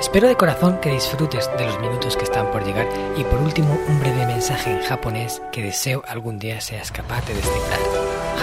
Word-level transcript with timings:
Espero 0.00 0.28
de 0.28 0.36
corazón 0.36 0.78
que 0.82 0.92
disfrutes 0.92 1.48
de 1.56 1.64
los 1.64 1.80
minutos 1.80 2.18
que 2.18 2.24
están 2.24 2.50
por 2.50 2.64
llegar 2.66 2.86
y 3.16 3.24
por 3.24 3.40
último 3.40 3.80
un 3.88 3.98
breve 3.98 4.26
mensaje 4.26 4.70
en 4.70 4.82
japonés 4.82 5.40
que 5.52 5.62
deseo 5.62 6.02
algún 6.06 6.38
día 6.38 6.60
seas 6.60 6.92
capaz 6.92 7.26
de 7.26 7.34
descifrar. 7.34 7.80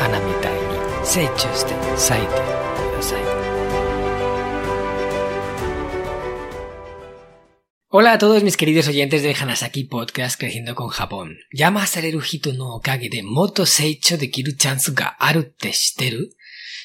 Hanami 0.01 0.31
ni 0.31 1.05
seichuste 1.05 1.75
saite. 1.95 2.41
Hola 7.89 8.13
a 8.13 8.17
todos 8.17 8.41
mis 8.43 8.57
queridos 8.57 8.87
oyentes 8.87 9.21
del 9.21 9.35
Hanasaki 9.39 9.83
Podcast 9.83 10.39
Creciendo 10.39 10.73
con 10.73 10.87
Japón. 10.87 11.37
Llama 11.51 11.85
Sareru 11.85 12.23
Hito 12.23 12.51
no 12.53 12.77
Okage 12.77 13.09
de 13.09 13.21
Moto 13.21 13.67
Seicho 13.67 14.17
de 14.17 14.31
Kiru 14.31 14.53
Chansu 14.53 14.93
ga 14.95 15.15
aru 15.19 15.43
te 15.43 15.71
shiteru 15.71 16.29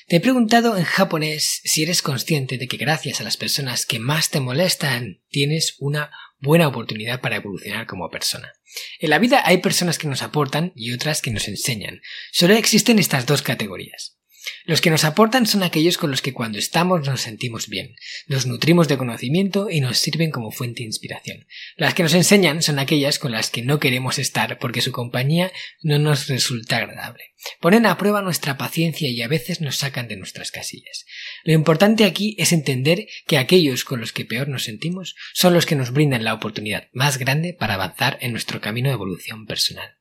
te 0.09 0.17
he 0.17 0.21
preguntado 0.21 0.79
en 0.79 0.85
japonés 0.85 1.61
si 1.65 1.83
eres 1.83 2.01
consciente 2.01 2.57
de 2.57 2.67
que 2.67 2.79
gracias 2.79 3.21
a 3.21 3.25
las 3.25 3.37
personas 3.37 3.85
que 3.85 3.99
más 3.99 4.31
te 4.31 4.41
molestan 4.41 5.21
tienes 5.29 5.77
una 5.81 6.11
buena 6.41 6.67
oportunidad 6.67 7.21
para 7.21 7.37
evolucionar 7.37 7.87
como 7.87 8.09
persona. 8.09 8.55
En 9.01 9.11
la 9.11 9.19
vida 9.19 9.43
hay 9.45 9.59
personas 9.59 9.99
que 9.99 10.09
nos 10.09 10.23
aportan 10.23 10.73
y 10.75 10.93
otras 10.93 11.21
que 11.21 11.31
nos 11.31 11.47
enseñan. 11.47 12.01
Solo 12.33 12.55
existen 12.55 12.99
estas 12.99 13.27
dos 13.27 13.43
categorías. 13.43 14.18
Los 14.65 14.81
que 14.81 14.91
nos 14.91 15.05
aportan 15.05 15.47
son 15.47 15.63
aquellos 15.63 15.99
con 15.99 16.11
los 16.11 16.23
que 16.23 16.33
cuando 16.33 16.59
estamos 16.59 17.07
nos 17.07 17.21
sentimos 17.21 17.69
bien, 17.69 17.95
nos 18.27 18.47
nutrimos 18.47 18.89
de 18.89 18.99
conocimiento 18.99 19.71
y 19.71 19.81
nos 19.81 19.99
sirven 19.99 20.31
como 20.31 20.51
fuente 20.51 20.81
de 20.81 20.87
inspiración. 20.87 21.47
Las 21.77 21.95
que 21.95 22.03
nos 22.03 22.15
enseñan 22.15 22.63
son 22.63 22.79
aquellas 22.79 23.19
con 23.19 23.33
las 23.33 23.51
que 23.51 23.63
no 23.63 23.79
queremos 23.79 24.19
estar 24.19 24.59
porque 24.59 24.81
su 24.81 24.93
compañía 24.93 25.53
no 25.83 25.99
nos 25.99 26.29
resulta 26.29 26.77
agradable. 26.79 27.35
Ponen 27.61 27.87
a 27.87 27.97
prueba 27.97 28.21
nuestra 28.21 28.57
paciencia 28.57 29.09
y 29.09 29.23
a 29.23 29.29
veces 29.29 29.61
nos 29.61 29.77
sacan 29.77 30.09
de 30.09 30.17
nuestras 30.17 30.51
casillas. 30.51 31.07
Lo 31.45 31.53
importante 31.53 32.05
aquí 32.05 32.35
es 32.39 32.53
entender 32.53 33.07
que 33.27 33.39
aquellos 33.39 33.85
con 33.85 34.01
los 34.01 34.13
que 34.13 34.25
peor 34.25 34.49
nos 34.49 34.65
sentimos 34.65 35.15
son 35.35 35.55
los 35.55 35.65
que 35.65 35.77
nos 35.77 35.93
brindan 35.93 36.25
la 36.25 36.35
oportunidad 36.35 36.89
más 36.93 37.19
grande 37.19 37.55
para 37.55 37.75
avanzar 37.75 38.19
en 38.21 38.33
nuestro 38.33 38.61
camino 38.61 38.89
de 38.89 38.95
evolución 38.95 39.47
personal. 39.47 39.98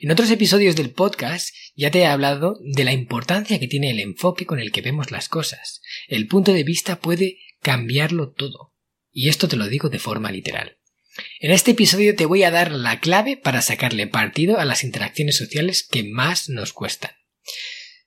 En 0.00 0.10
otros 0.10 0.30
episodios 0.30 0.76
del 0.76 0.90
podcast 0.90 1.54
ya 1.74 1.90
te 1.90 2.00
he 2.00 2.06
hablado 2.06 2.58
de 2.62 2.84
la 2.84 2.92
importancia 2.92 3.58
que 3.58 3.68
tiene 3.68 3.90
el 3.90 4.00
enfoque 4.00 4.46
con 4.46 4.60
el 4.60 4.72
que 4.72 4.80
vemos 4.80 5.10
las 5.10 5.28
cosas. 5.28 5.80
El 6.08 6.26
punto 6.26 6.52
de 6.52 6.64
vista 6.64 7.00
puede 7.00 7.38
cambiarlo 7.60 8.32
todo. 8.32 8.74
Y 9.10 9.28
esto 9.28 9.48
te 9.48 9.56
lo 9.56 9.68
digo 9.68 9.88
de 9.88 9.98
forma 9.98 10.30
literal. 10.30 10.78
En 11.38 11.52
este 11.52 11.72
episodio 11.72 12.16
te 12.16 12.26
voy 12.26 12.42
a 12.42 12.50
dar 12.50 12.72
la 12.72 13.00
clave 13.00 13.36
para 13.36 13.62
sacarle 13.62 14.06
partido 14.06 14.58
a 14.58 14.64
las 14.64 14.82
interacciones 14.82 15.36
sociales 15.36 15.86
que 15.88 16.02
más 16.02 16.48
nos 16.48 16.72
cuestan. 16.72 17.12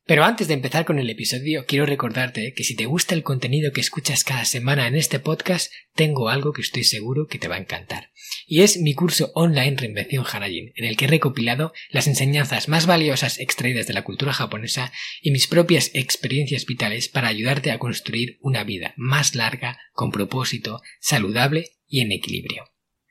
Pero 0.08 0.24
antes 0.24 0.48
de 0.48 0.54
empezar 0.54 0.86
con 0.86 1.00
el 1.00 1.10
episodio, 1.10 1.66
quiero 1.66 1.86
recordarte 1.86 2.54
que 2.54 2.64
si 2.64 2.78
te 2.78 2.86
gusta 2.86 3.14
el 3.14 3.24
contenido 3.24 3.74
que 3.74 3.82
escuchas 3.82 4.24
cada 4.24 4.46
semana 4.46 4.88
en 4.88 4.96
este 4.96 5.20
podcast, 5.20 5.70
tengo 5.96 6.30
algo 6.30 6.54
que 6.54 6.62
estoy 6.62 6.86
seguro 6.86 7.28
que 7.28 7.40
te 7.40 7.50
va 7.50 7.56
a 7.56 7.60
encantar. 7.60 8.12
Y 8.46 8.62
es 8.62 8.80
mi 8.80 8.94
curso 8.94 9.34
online 9.36 9.76
Reinvención 9.76 10.26
Hanajin, 10.26 10.72
en 10.78 10.86
el 10.86 10.96
que 10.96 11.06
he 11.06 11.10
recopilado 11.10 11.74
las 11.90 12.08
enseñanzas 12.08 12.70
más 12.70 12.86
valiosas 12.86 13.38
extraídas 13.38 13.86
de 13.86 13.94
la 13.96 14.06
cultura 14.06 14.32
japonesa 14.32 14.94
y 15.22 15.32
mis 15.32 15.48
propias 15.48 15.92
experiencias 15.94 16.66
vitales 16.66 17.10
para 17.10 17.28
ayudarte 17.28 17.72
a 17.72 17.80
construir 17.80 18.38
una 18.40 18.64
vida 18.64 18.94
más 18.96 19.36
larga, 19.36 19.78
con 19.92 20.12
propósito, 20.12 20.82
saludable 21.02 21.72
y 21.86 22.00
en 22.00 22.14
equilibrio. 22.14 22.64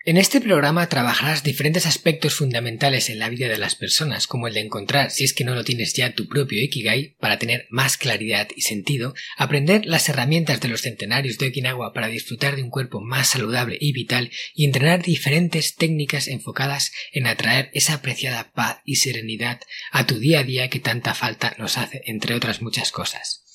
En 0.08 0.18
este 0.18 0.40
programa 0.40 0.88
trabajarás 0.88 1.42
diferentes 1.42 1.84
aspectos 1.84 2.36
fundamentales 2.36 3.10
en 3.10 3.18
la 3.18 3.28
vida 3.28 3.48
de 3.48 3.58
las 3.58 3.74
personas, 3.74 4.28
como 4.28 4.46
el 4.46 4.54
de 4.54 4.60
encontrar, 4.60 5.10
si 5.10 5.24
es 5.24 5.32
que 5.32 5.42
no 5.42 5.56
lo 5.56 5.64
tienes 5.64 5.94
ya, 5.94 6.14
tu 6.14 6.28
propio 6.28 6.62
Ikigai 6.62 7.16
para 7.18 7.40
tener 7.40 7.66
más 7.70 7.96
claridad 7.96 8.46
y 8.54 8.60
sentido, 8.60 9.14
aprender 9.36 9.84
las 9.84 10.08
herramientas 10.08 10.60
de 10.60 10.68
los 10.68 10.82
centenarios 10.82 11.38
de 11.38 11.48
Okinawa 11.48 11.92
para 11.92 12.06
disfrutar 12.06 12.54
de 12.54 12.62
un 12.62 12.70
cuerpo 12.70 13.00
más 13.00 13.30
saludable 13.30 13.78
y 13.80 13.90
vital 13.90 14.30
y 14.54 14.64
entrenar 14.64 15.02
diferentes 15.02 15.74
técnicas 15.74 16.28
enfocadas 16.28 16.92
en 17.10 17.26
atraer 17.26 17.70
esa 17.72 17.94
apreciada 17.94 18.52
paz 18.52 18.82
y 18.84 18.96
serenidad 18.96 19.60
a 19.90 20.06
tu 20.06 20.20
día 20.20 20.38
a 20.38 20.44
día 20.44 20.70
que 20.70 20.78
tanta 20.78 21.14
falta 21.14 21.56
nos 21.58 21.78
hace, 21.78 22.02
entre 22.06 22.36
otras 22.36 22.62
muchas 22.62 22.92
cosas. 22.92 23.45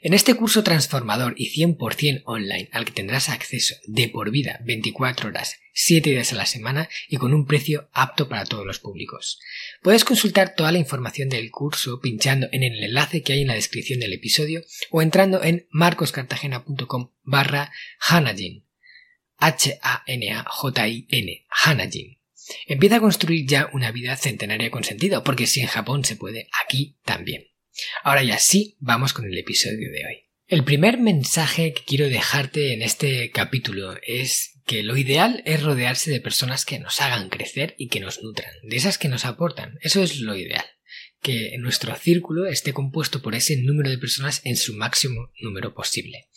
En 0.00 0.14
este 0.14 0.34
curso 0.34 0.62
transformador 0.62 1.34
y 1.36 1.50
100% 1.50 2.22
online 2.24 2.68
al 2.72 2.84
que 2.84 2.92
tendrás 2.92 3.28
acceso 3.28 3.74
de 3.86 4.08
por 4.08 4.30
vida 4.30 4.60
24 4.64 5.28
horas, 5.28 5.56
7 5.72 6.10
días 6.10 6.32
a 6.32 6.36
la 6.36 6.46
semana 6.46 6.88
y 7.08 7.16
con 7.16 7.34
un 7.34 7.46
precio 7.46 7.88
apto 7.92 8.28
para 8.28 8.44
todos 8.44 8.64
los 8.64 8.78
públicos. 8.78 9.40
Puedes 9.82 10.04
consultar 10.04 10.54
toda 10.54 10.70
la 10.70 10.78
información 10.78 11.28
del 11.28 11.50
curso 11.50 12.00
pinchando 12.00 12.48
en 12.52 12.62
el 12.62 12.82
enlace 12.82 13.22
que 13.22 13.32
hay 13.32 13.42
en 13.42 13.48
la 13.48 13.54
descripción 13.54 13.98
del 13.98 14.12
episodio 14.12 14.62
o 14.90 15.02
entrando 15.02 15.42
en 15.42 15.66
marcoscartagena.com 15.70 17.10
barra 17.22 17.72
Hanajin. 17.98 18.66
H-A-N-A-J-I-N. 19.40 21.46
Hanajin. 21.64 22.18
Empieza 22.66 22.96
a 22.96 23.00
construir 23.00 23.46
ya 23.46 23.70
una 23.72 23.92
vida 23.92 24.16
centenaria 24.16 24.70
con 24.70 24.84
sentido, 24.84 25.22
porque 25.22 25.46
si 25.46 25.60
en 25.60 25.66
Japón 25.66 26.04
se 26.04 26.16
puede, 26.16 26.48
aquí 26.64 26.98
también. 27.04 27.48
Ahora 28.02 28.22
ya 28.22 28.38
sí, 28.38 28.76
vamos 28.80 29.12
con 29.12 29.26
el 29.26 29.36
episodio 29.36 29.90
de 29.90 30.06
hoy. 30.06 30.24
El 30.46 30.64
primer 30.64 30.98
mensaje 30.98 31.74
que 31.74 31.84
quiero 31.84 32.08
dejarte 32.08 32.72
en 32.72 32.82
este 32.82 33.30
capítulo 33.30 33.96
es 34.02 34.60
que 34.64 34.82
lo 34.82 34.96
ideal 34.96 35.42
es 35.44 35.62
rodearse 35.62 36.10
de 36.10 36.20
personas 36.20 36.64
que 36.64 36.78
nos 36.78 37.00
hagan 37.00 37.28
crecer 37.28 37.74
y 37.78 37.88
que 37.88 38.00
nos 38.00 38.22
nutran, 38.22 38.52
de 38.62 38.76
esas 38.76 38.98
que 38.98 39.08
nos 39.08 39.24
aportan. 39.24 39.78
Eso 39.82 40.02
es 40.02 40.20
lo 40.20 40.36
ideal 40.36 40.64
que 41.20 41.56
nuestro 41.58 41.94
círculo 41.96 42.46
esté 42.46 42.72
compuesto 42.72 43.20
por 43.22 43.34
ese 43.34 43.56
número 43.56 43.90
de 43.90 43.98
personas 43.98 44.40
en 44.44 44.56
su 44.56 44.74
máximo 44.74 45.32
número 45.40 45.74
posible 45.74 46.28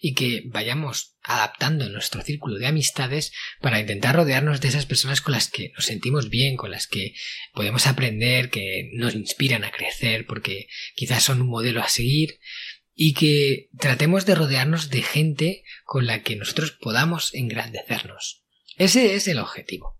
y 0.00 0.14
que 0.14 0.42
vayamos 0.46 1.16
adaptando 1.22 1.88
nuestro 1.88 2.22
círculo 2.22 2.56
de 2.58 2.66
amistades 2.66 3.32
para 3.60 3.80
intentar 3.80 4.14
rodearnos 4.14 4.60
de 4.60 4.68
esas 4.68 4.86
personas 4.86 5.20
con 5.20 5.32
las 5.32 5.50
que 5.50 5.72
nos 5.74 5.86
sentimos 5.86 6.30
bien, 6.30 6.56
con 6.56 6.70
las 6.70 6.86
que 6.86 7.14
podemos 7.52 7.86
aprender, 7.86 8.50
que 8.50 8.90
nos 8.94 9.14
inspiran 9.14 9.64
a 9.64 9.72
crecer 9.72 10.26
porque 10.26 10.68
quizás 10.94 11.24
son 11.24 11.42
un 11.42 11.48
modelo 11.48 11.82
a 11.82 11.88
seguir 11.88 12.38
y 12.94 13.14
que 13.14 13.68
tratemos 13.78 14.26
de 14.26 14.34
rodearnos 14.34 14.90
de 14.90 15.02
gente 15.02 15.64
con 15.84 16.06
la 16.06 16.22
que 16.22 16.36
nosotros 16.36 16.72
podamos 16.72 17.34
engrandecernos. 17.34 18.44
Ese 18.76 19.14
es 19.14 19.28
el 19.28 19.38
objetivo. 19.38 19.98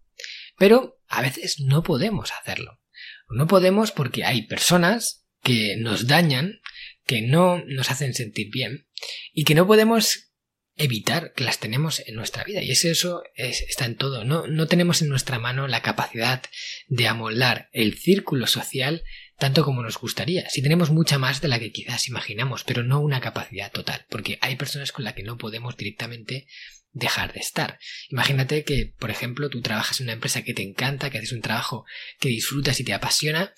Pero 0.56 1.00
a 1.08 1.22
veces 1.22 1.60
no 1.60 1.82
podemos 1.82 2.32
hacerlo. 2.32 2.80
No 3.28 3.46
podemos 3.46 3.92
porque 3.92 4.24
hay 4.24 4.46
personas 4.46 5.26
que 5.42 5.76
nos 5.78 6.06
dañan, 6.06 6.60
que 7.04 7.22
no 7.22 7.62
nos 7.66 7.90
hacen 7.90 8.14
sentir 8.14 8.50
bien 8.50 8.86
y 9.32 9.44
que 9.44 9.54
no 9.54 9.66
podemos 9.66 10.28
evitar 10.76 11.32
que 11.34 11.44
las 11.44 11.58
tenemos 11.58 12.02
en 12.06 12.14
nuestra 12.14 12.44
vida. 12.44 12.62
Y 12.62 12.70
eso 12.70 13.22
está 13.34 13.84
en 13.84 13.96
todo. 13.96 14.24
No, 14.24 14.46
no 14.46 14.66
tenemos 14.66 15.02
en 15.02 15.08
nuestra 15.08 15.38
mano 15.38 15.66
la 15.68 15.82
capacidad 15.82 16.42
de 16.86 17.08
amoldar 17.08 17.68
el 17.72 17.98
círculo 17.98 18.46
social 18.46 19.02
tanto 19.38 19.64
como 19.64 19.82
nos 19.82 19.98
gustaría. 19.98 20.48
Si 20.50 20.62
tenemos 20.62 20.90
mucha 20.90 21.18
más 21.18 21.40
de 21.40 21.48
la 21.48 21.58
que 21.58 21.72
quizás 21.72 22.08
imaginamos, 22.08 22.64
pero 22.64 22.82
no 22.82 23.00
una 23.00 23.20
capacidad 23.20 23.70
total, 23.70 24.04
porque 24.10 24.38
hay 24.40 24.56
personas 24.56 24.92
con 24.92 25.04
las 25.04 25.14
que 25.14 25.22
no 25.22 25.38
podemos 25.38 25.76
directamente 25.76 26.46
dejar 26.92 27.32
de 27.32 27.40
estar. 27.40 27.78
Imagínate 28.10 28.64
que, 28.64 28.94
por 28.98 29.10
ejemplo, 29.10 29.50
tú 29.50 29.60
trabajas 29.60 30.00
en 30.00 30.06
una 30.06 30.14
empresa 30.14 30.42
que 30.42 30.54
te 30.54 30.62
encanta, 30.62 31.10
que 31.10 31.18
haces 31.18 31.32
un 31.32 31.42
trabajo 31.42 31.84
que 32.18 32.28
disfrutas 32.28 32.80
y 32.80 32.84
te 32.84 32.94
apasiona, 32.94 33.52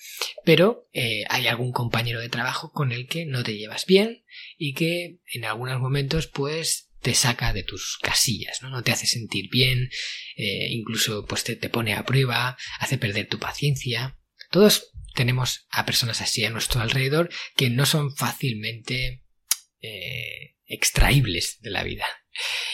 pero 0.45 0.87
eh, 0.93 1.23
hay 1.29 1.47
algún 1.47 1.71
compañero 1.71 2.19
de 2.19 2.29
trabajo 2.29 2.71
con 2.71 2.91
el 2.91 3.07
que 3.07 3.25
no 3.25 3.43
te 3.43 3.57
llevas 3.57 3.85
bien 3.85 4.23
y 4.57 4.73
que 4.73 5.19
en 5.33 5.45
algunos 5.45 5.79
momentos 5.79 6.27
pues 6.27 6.89
te 7.01 7.15
saca 7.15 7.51
de 7.51 7.63
tus 7.63 7.97
casillas, 8.01 8.61
¿no? 8.61 8.69
No 8.69 8.83
te 8.83 8.91
hace 8.91 9.07
sentir 9.07 9.49
bien, 9.49 9.89
eh, 10.35 10.67
incluso 10.69 11.25
pues 11.25 11.43
te, 11.43 11.55
pone 11.69 11.93
a 11.95 12.05
prueba, 12.05 12.57
hace 12.79 12.97
perder 12.97 13.27
tu 13.27 13.39
paciencia. 13.39 14.17
Todos 14.51 14.90
tenemos 15.13 15.67
a 15.69 15.85
personas 15.85 16.21
así 16.21 16.43
a 16.45 16.49
nuestro 16.49 16.81
alrededor 16.81 17.29
que 17.55 17.69
no 17.69 17.85
son 17.85 18.15
fácilmente 18.15 19.23
eh, 19.81 20.55
extraíbles 20.65 21.59
de 21.61 21.69
la 21.69 21.83
vida. 21.83 22.05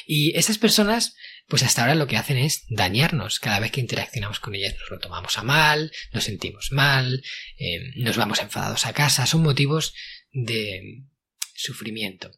Y 0.06 0.38
esas 0.38 0.58
personas, 0.58 1.16
pues 1.48 1.64
hasta 1.64 1.82
ahora 1.82 1.96
lo 1.96 2.08
que 2.08 2.18
hacen 2.18 2.38
es 2.38 2.66
dañarnos. 2.70 3.40
Cada 3.40 3.60
vez 3.60 3.72
que 3.72 3.82
interaccionamos 3.82 4.40
con 4.40 4.56
ellas 4.56 4.76
nos 4.80 4.90
lo 4.90 5.00
tomamos 5.00 5.38
a 5.38 5.44
mal, 5.44 5.92
nos 6.14 6.24
sentimos 6.26 6.72
mal, 6.72 7.24
eh, 7.58 7.80
nos 7.96 8.18
vamos 8.18 8.40
enfadados 8.40 8.86
a 8.86 8.94
casa. 8.94 9.26
Son 9.26 9.42
motivos 9.42 9.94
de 10.32 11.04
sufrimiento. 11.56 12.32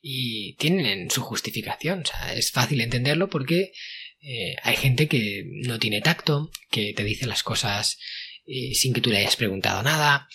Y 0.00 0.56
tienen 0.56 1.10
su 1.10 1.20
justificación. 1.22 2.04
Es 2.34 2.50
fácil 2.50 2.80
entenderlo 2.80 3.28
porque 3.28 3.72
eh, 4.20 4.56
hay 4.62 4.76
gente 4.76 5.08
que 5.08 5.44
no 5.46 5.78
tiene 5.78 6.00
tacto, 6.00 6.50
que 6.70 6.92
te 6.94 7.04
dice 7.04 7.26
las 7.26 7.42
cosas 7.42 7.98
eh, 8.46 8.74
sin 8.74 8.92
que 8.92 9.00
tú 9.00 9.10
le 9.10 9.18
hayas 9.18 9.36
preguntado 9.36 9.82
nada, 9.82 10.28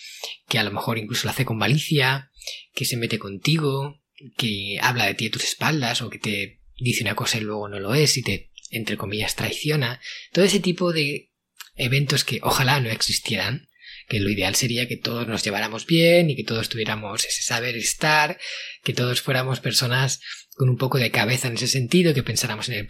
que 0.48 0.58
a 0.58 0.64
lo 0.64 0.70
mejor 0.70 0.98
incluso 0.98 1.26
lo 1.26 1.30
hace 1.30 1.44
con 1.44 1.58
malicia, 1.58 2.30
que 2.74 2.84
se 2.84 2.96
mete 2.96 3.18
contigo, 3.18 4.02
que 4.36 4.78
habla 4.80 5.06
de 5.06 5.14
ti 5.14 5.26
a 5.26 5.30
tus 5.30 5.44
espaldas 5.44 6.02
o 6.02 6.10
que 6.10 6.18
te 6.18 6.60
dice 6.78 7.02
una 7.02 7.14
cosa 7.14 7.38
y 7.38 7.42
luego 7.42 7.68
no 7.68 7.80
lo 7.80 7.94
es 7.94 8.16
y 8.16 8.22
te, 8.22 8.50
entre 8.70 8.96
comillas, 8.96 9.36
traiciona. 9.36 10.00
Todo 10.32 10.44
ese 10.44 10.60
tipo 10.60 10.92
de 10.92 11.32
eventos 11.76 12.24
que 12.24 12.40
ojalá 12.42 12.80
no 12.80 12.90
existieran, 12.90 13.68
que 14.08 14.20
lo 14.20 14.30
ideal 14.30 14.54
sería 14.54 14.88
que 14.88 14.96
todos 14.96 15.28
nos 15.28 15.44
lleváramos 15.44 15.86
bien 15.86 16.30
y 16.30 16.36
que 16.36 16.44
todos 16.44 16.68
tuviéramos 16.68 17.24
ese 17.24 17.42
saber 17.42 17.76
estar, 17.76 18.38
que 18.82 18.94
todos 18.94 19.20
fuéramos 19.20 19.60
personas 19.60 20.20
con 20.54 20.68
un 20.68 20.76
poco 20.76 20.98
de 20.98 21.10
cabeza 21.10 21.48
en 21.48 21.54
ese 21.54 21.68
sentido, 21.68 22.14
que 22.14 22.22
pensáramos 22.22 22.68
en 22.68 22.76
el 22.76 22.86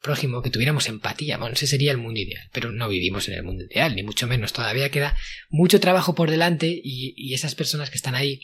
prójimo, 0.00 0.42
que 0.42 0.50
tuviéramos 0.50 0.88
empatía. 0.88 1.38
Bueno, 1.38 1.54
ese 1.54 1.66
sería 1.66 1.92
el 1.92 1.98
mundo 1.98 2.20
ideal, 2.20 2.48
pero 2.52 2.72
no 2.72 2.88
vivimos 2.88 3.28
en 3.28 3.34
el 3.34 3.42
mundo 3.42 3.64
ideal, 3.64 3.96
ni 3.96 4.02
mucho 4.02 4.26
menos. 4.26 4.52
Todavía 4.52 4.90
queda 4.90 5.16
mucho 5.48 5.80
trabajo 5.80 6.14
por 6.14 6.30
delante 6.30 6.68
y, 6.68 7.14
y 7.16 7.34
esas 7.34 7.54
personas 7.54 7.90
que 7.90 7.96
están 7.96 8.14
ahí 8.14 8.40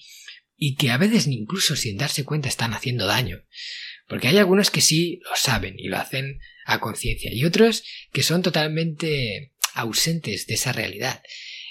y 0.56 0.76
que 0.76 0.90
a 0.90 0.98
veces 0.98 1.26
incluso 1.26 1.76
sin 1.76 1.96
darse 1.96 2.24
cuenta 2.24 2.48
están 2.48 2.72
haciendo 2.72 3.06
daño. 3.06 3.44
Porque 4.08 4.28
hay 4.28 4.38
algunos 4.38 4.70
que 4.70 4.80
sí 4.80 5.20
lo 5.24 5.34
saben 5.36 5.74
y 5.78 5.88
lo 5.88 5.96
hacen 5.96 6.38
a 6.64 6.80
conciencia 6.80 7.32
y 7.32 7.44
otros 7.44 7.82
que 8.12 8.22
son 8.22 8.42
totalmente 8.42 9.52
ausentes 9.74 10.46
de 10.46 10.54
esa 10.54 10.72
realidad 10.72 11.22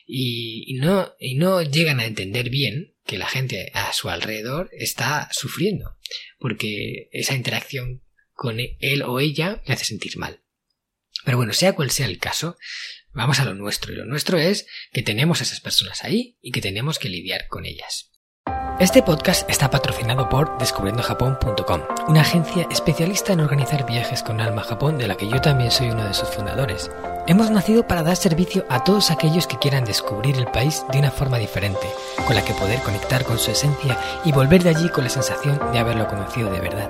y, 0.06 0.74
no, 0.80 1.14
y 1.20 1.36
no 1.36 1.62
llegan 1.62 2.00
a 2.00 2.06
entender 2.06 2.50
bien 2.50 2.96
que 3.06 3.18
la 3.18 3.28
gente 3.28 3.72
a 3.74 3.94
su 3.94 4.10
alrededor 4.10 4.70
está 4.74 5.30
sufriendo 5.32 5.98
porque 6.40 7.10
esa 7.12 7.36
interacción 7.36 8.04
con 8.42 8.58
él 8.60 9.04
o 9.04 9.20
ella 9.20 9.62
le 9.68 9.76
hace 9.76 9.86
sentir 9.86 10.18
mal. 10.18 10.42
Pero 11.24 11.38
bueno, 11.38 11.54
sea 11.54 11.74
cual 11.74 11.92
sea 11.92 12.08
el 12.08 12.18
caso, 12.18 12.58
vamos 13.14 13.40
a 13.40 13.46
lo 13.46 13.54
nuestro 13.54 13.94
y 13.94 13.96
lo 13.96 14.06
nuestro 14.06 14.40
es 14.40 14.66
que 14.92 15.04
tenemos 15.04 15.42
a 15.42 15.44
esas 15.44 15.60
personas 15.60 16.04
ahí 16.04 16.40
y 16.42 16.50
que 16.50 16.60
tenemos 16.60 16.98
que 16.98 17.10
lidiar 17.10 17.46
con 17.50 17.68
ellas. 17.68 18.10
Este 18.80 19.04
podcast 19.04 19.48
está 19.48 19.70
patrocinado 19.70 20.28
por 20.28 20.58
descubriendojapón.com, 20.58 21.82
una 22.08 22.22
agencia 22.22 22.68
especialista 22.72 23.34
en 23.34 23.42
organizar 23.42 23.86
viajes 23.86 24.24
con 24.24 24.42
alma 24.42 24.64
a 24.64 24.66
Japón 24.66 24.98
de 24.98 25.08
la 25.08 25.18
que 25.18 25.30
yo 25.30 25.40
también 25.40 25.70
soy 25.70 25.92
uno 25.92 26.08
de 26.08 26.16
sus 26.16 26.30
fundadores. 26.30 26.90
Hemos 27.28 27.52
nacido 27.52 27.86
para 27.86 28.02
dar 28.02 28.16
servicio 28.16 28.66
a 28.70 28.84
todos 28.84 29.12
aquellos 29.12 29.46
que 29.46 29.60
quieran 29.60 29.86
descubrir 29.86 30.36
el 30.38 30.48
país 30.48 30.84
de 30.92 30.98
una 30.98 31.12
forma 31.12 31.38
diferente, 31.38 31.86
con 32.26 32.36
la 32.36 32.44
que 32.44 32.56
poder 32.56 32.80
conectar 32.80 33.24
con 33.24 33.38
su 33.38 33.52
esencia 33.52 34.00
y 34.26 34.32
volver 34.32 34.64
de 34.64 34.70
allí 34.72 34.90
con 34.90 35.04
la 35.04 35.12
sensación 35.12 35.60
de 35.72 35.78
haberlo 35.78 36.08
conocido 36.08 36.52
de 36.52 36.60
verdad 36.60 36.90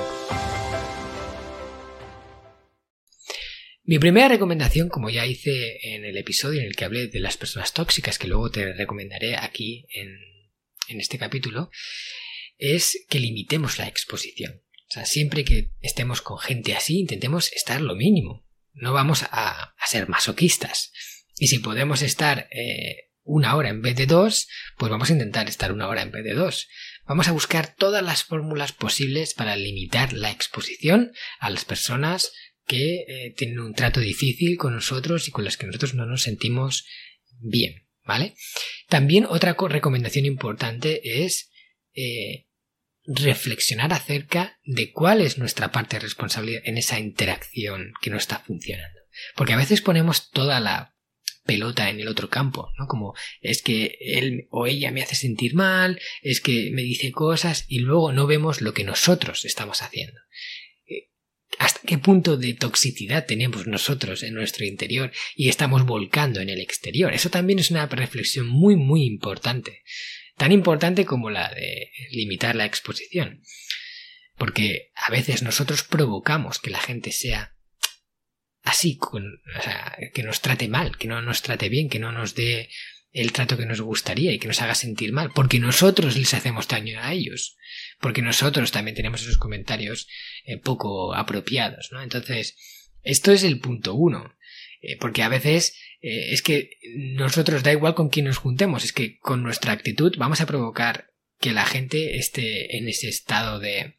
Mi 3.91 3.99
primera 3.99 4.29
recomendación, 4.29 4.87
como 4.87 5.09
ya 5.09 5.25
hice 5.25 5.77
en 5.83 6.05
el 6.05 6.15
episodio 6.15 6.61
en 6.61 6.67
el 6.67 6.77
que 6.77 6.85
hablé 6.85 7.07
de 7.07 7.19
las 7.19 7.35
personas 7.35 7.73
tóxicas, 7.73 8.17
que 8.17 8.29
luego 8.29 8.49
te 8.49 8.71
recomendaré 8.71 9.35
aquí 9.35 9.85
en, 9.89 10.17
este 10.97 11.17
capítulo, 11.17 11.69
es 12.57 13.05
que 13.09 13.19
limitemos 13.19 13.79
la 13.79 13.89
exposición. 13.89 14.63
O 14.89 14.93
sea, 14.93 15.05
siempre 15.05 15.43
que 15.43 15.73
estemos 15.81 16.21
con 16.21 16.39
gente 16.39 16.73
así, 16.73 17.01
intentemos 17.01 17.51
estar 17.51 17.81
lo 17.81 17.97
mínimo. 17.97 18.47
No 18.71 18.93
vamos 18.93 19.25
a, 19.29 19.75
ser 19.85 20.07
masoquistas. 20.07 20.93
Y 21.35 21.47
si 21.47 21.59
podemos 21.59 22.01
estar 22.01 22.47
eh, 22.49 23.09
una 23.23 23.57
hora 23.57 23.67
en 23.67 23.81
vez 23.81 23.97
de 23.97 24.05
dos, 24.05 24.47
pues 24.77 24.89
vamos 24.89 25.09
a 25.09 25.13
intentar 25.13 25.49
estar 25.49 25.73
una 25.73 25.89
hora 25.89 26.01
en 26.01 26.11
vez 26.11 26.23
de 26.23 26.33
dos. 26.33 26.69
Vamos 27.05 27.27
a 27.27 27.33
buscar 27.33 27.75
todas 27.75 28.01
las 28.01 28.23
fórmulas 28.23 28.71
posibles 28.71 29.33
para 29.33 29.57
limitar 29.57 30.13
la 30.13 30.31
exposición 30.31 31.11
a 31.41 31.49
las 31.49 31.65
personas 31.65 32.31
que 32.71 33.03
eh, 33.05 33.33
tienen 33.35 33.59
un 33.59 33.73
trato 33.73 33.99
difícil 33.99 34.57
con 34.57 34.73
nosotros 34.73 35.27
y 35.27 35.31
con 35.31 35.43
los 35.43 35.57
que 35.57 35.65
nosotros 35.65 35.93
no 35.93 36.05
nos 36.05 36.21
sentimos 36.21 36.87
bien, 37.37 37.85
¿vale? 38.05 38.33
También 38.87 39.25
otra 39.25 39.57
recomendación 39.59 40.25
importante 40.25 41.25
es 41.25 41.51
eh, 41.93 42.47
reflexionar 43.03 43.91
acerca 43.91 44.57
de 44.63 44.93
cuál 44.93 45.19
es 45.19 45.37
nuestra 45.37 45.73
parte 45.73 45.97
de 45.97 46.03
responsabilidad 46.03 46.61
en 46.63 46.77
esa 46.77 46.97
interacción 46.97 47.91
que 48.01 48.09
no 48.09 48.15
está 48.15 48.39
funcionando. 48.39 49.01
Porque 49.35 49.51
a 49.51 49.57
veces 49.57 49.81
ponemos 49.81 50.29
toda 50.31 50.61
la 50.61 50.95
pelota 51.43 51.89
en 51.89 51.99
el 51.99 52.07
otro 52.07 52.29
campo, 52.29 52.71
¿no? 52.79 52.87
Como 52.87 53.15
es 53.41 53.61
que 53.61 53.97
él 53.99 54.47
o 54.49 54.65
ella 54.65 54.91
me 54.91 55.01
hace 55.01 55.15
sentir 55.15 55.55
mal, 55.55 55.99
es 56.21 56.39
que 56.39 56.71
me 56.71 56.83
dice 56.83 57.11
cosas 57.11 57.65
y 57.67 57.79
luego 57.79 58.13
no 58.13 58.27
vemos 58.27 58.61
lo 58.61 58.73
que 58.73 58.85
nosotros 58.85 59.43
estamos 59.43 59.81
haciendo 59.81 60.21
hasta 61.61 61.79
qué 61.85 61.99
punto 61.99 62.37
de 62.37 62.55
toxicidad 62.55 63.27
tenemos 63.27 63.67
nosotros 63.67 64.23
en 64.23 64.33
nuestro 64.33 64.65
interior 64.65 65.11
y 65.35 65.47
estamos 65.47 65.85
volcando 65.85 66.39
en 66.39 66.49
el 66.49 66.59
exterior. 66.59 67.13
Eso 67.13 67.29
también 67.29 67.59
es 67.59 67.69
una 67.69 67.85
reflexión 67.85 68.47
muy, 68.47 68.75
muy 68.75 69.03
importante. 69.03 69.83
Tan 70.37 70.51
importante 70.51 71.05
como 71.05 71.29
la 71.29 71.53
de 71.53 71.91
limitar 72.09 72.55
la 72.55 72.65
exposición. 72.65 73.43
Porque 74.37 74.91
a 74.95 75.11
veces 75.11 75.43
nosotros 75.43 75.83
provocamos 75.83 76.57
que 76.57 76.71
la 76.71 76.79
gente 76.79 77.11
sea 77.11 77.55
así, 78.63 78.97
que 80.15 80.23
nos 80.23 80.41
trate 80.41 80.67
mal, 80.67 80.97
que 80.97 81.07
no 81.07 81.21
nos 81.21 81.43
trate 81.43 81.69
bien, 81.69 81.89
que 81.89 81.99
no 81.99 82.11
nos 82.11 82.33
dé 82.33 82.69
el 83.11 83.33
trato 83.33 83.57
que 83.57 83.65
nos 83.65 83.81
gustaría 83.81 84.31
y 84.31 84.39
que 84.39 84.47
nos 84.47 84.61
haga 84.61 84.75
sentir 84.75 85.11
mal, 85.11 85.31
porque 85.33 85.59
nosotros 85.59 86.17
les 86.17 86.33
hacemos 86.33 86.67
daño 86.67 86.99
a 87.01 87.13
ellos, 87.13 87.57
porque 87.99 88.21
nosotros 88.21 88.71
también 88.71 88.95
tenemos 88.95 89.21
esos 89.21 89.37
comentarios 89.37 90.07
eh, 90.45 90.57
poco 90.57 91.13
apropiados, 91.13 91.89
¿no? 91.91 92.01
Entonces, 92.01 92.55
esto 93.03 93.31
es 93.31 93.43
el 93.43 93.59
punto 93.59 93.95
uno, 93.95 94.35
eh, 94.81 94.97
porque 94.97 95.23
a 95.23 95.29
veces 95.29 95.75
eh, 96.01 96.31
es 96.31 96.41
que 96.41 96.71
nosotros 96.95 97.63
da 97.63 97.71
igual 97.71 97.95
con 97.95 98.09
quién 98.09 98.25
nos 98.25 98.37
juntemos, 98.37 98.83
es 98.83 98.93
que 98.93 99.17
con 99.19 99.43
nuestra 99.43 99.73
actitud 99.73 100.15
vamos 100.17 100.41
a 100.41 100.45
provocar 100.45 101.11
que 101.39 101.51
la 101.51 101.65
gente 101.65 102.17
esté 102.17 102.77
en 102.77 102.87
ese 102.87 103.09
estado 103.09 103.59
de 103.59 103.97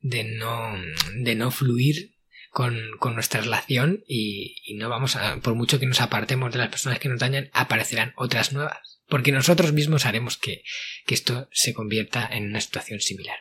de 0.00 0.24
no 0.24 0.74
de 1.16 1.34
no 1.34 1.50
fluir 1.50 2.15
con, 2.56 3.14
nuestra 3.14 3.42
relación 3.42 4.02
y, 4.08 4.74
no 4.76 4.88
vamos 4.88 5.14
a, 5.14 5.36
por 5.40 5.54
mucho 5.54 5.78
que 5.78 5.84
nos 5.84 6.00
apartemos 6.00 6.50
de 6.50 6.58
las 6.58 6.70
personas 6.70 6.98
que 6.98 7.10
nos 7.10 7.20
dañan, 7.20 7.50
aparecerán 7.52 8.14
otras 8.16 8.54
nuevas. 8.54 8.78
Porque 9.08 9.30
nosotros 9.30 9.74
mismos 9.74 10.06
haremos 10.06 10.38
que, 10.38 10.62
esto 11.06 11.50
se 11.52 11.74
convierta 11.74 12.26
en 12.32 12.46
una 12.46 12.62
situación 12.62 13.00
similar. 13.00 13.36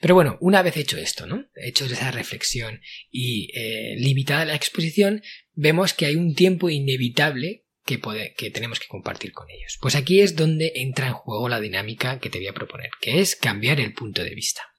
Pero 0.00 0.16
bueno, 0.16 0.36
una 0.40 0.62
vez 0.62 0.76
hecho 0.76 0.98
esto, 0.98 1.28
¿no? 1.28 1.46
Hecho 1.54 1.84
esa 1.84 2.10
reflexión 2.10 2.80
y 3.08 3.56
eh, 3.56 3.94
limitada 3.98 4.44
la 4.44 4.56
exposición, 4.56 5.22
vemos 5.52 5.94
que 5.94 6.06
hay 6.06 6.16
un 6.16 6.34
tiempo 6.34 6.70
inevitable 6.70 7.66
que, 7.86 8.00
que 8.36 8.50
tenemos 8.50 8.80
que 8.80 8.88
compartir 8.88 9.30
con 9.30 9.48
ellos. 9.48 9.78
Pues 9.80 9.94
aquí 9.94 10.22
es 10.22 10.34
donde 10.34 10.72
entra 10.74 11.06
en 11.06 11.12
juego 11.12 11.48
la 11.48 11.60
dinámica 11.60 12.18
que 12.18 12.30
te 12.30 12.38
voy 12.38 12.48
a 12.48 12.52
proponer, 12.52 12.90
que 13.00 13.20
es 13.20 13.36
cambiar 13.36 13.78
el 13.78 13.94
punto 13.94 14.24
de 14.24 14.34
vista. 14.34 14.69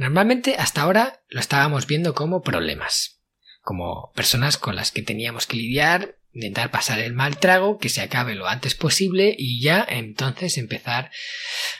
Normalmente 0.00 0.56
hasta 0.58 0.80
ahora 0.80 1.20
lo 1.28 1.40
estábamos 1.40 1.86
viendo 1.86 2.14
como 2.14 2.40
problemas, 2.40 3.20
como 3.60 4.12
personas 4.14 4.56
con 4.56 4.74
las 4.74 4.92
que 4.92 5.02
teníamos 5.02 5.46
que 5.46 5.58
lidiar, 5.58 6.16
intentar 6.32 6.70
pasar 6.70 7.00
el 7.00 7.12
mal 7.12 7.36
trago, 7.36 7.76
que 7.76 7.90
se 7.90 8.00
acabe 8.00 8.34
lo 8.34 8.48
antes 8.48 8.74
posible 8.74 9.36
y 9.36 9.60
ya 9.60 9.86
entonces 9.86 10.56
empezar 10.56 11.10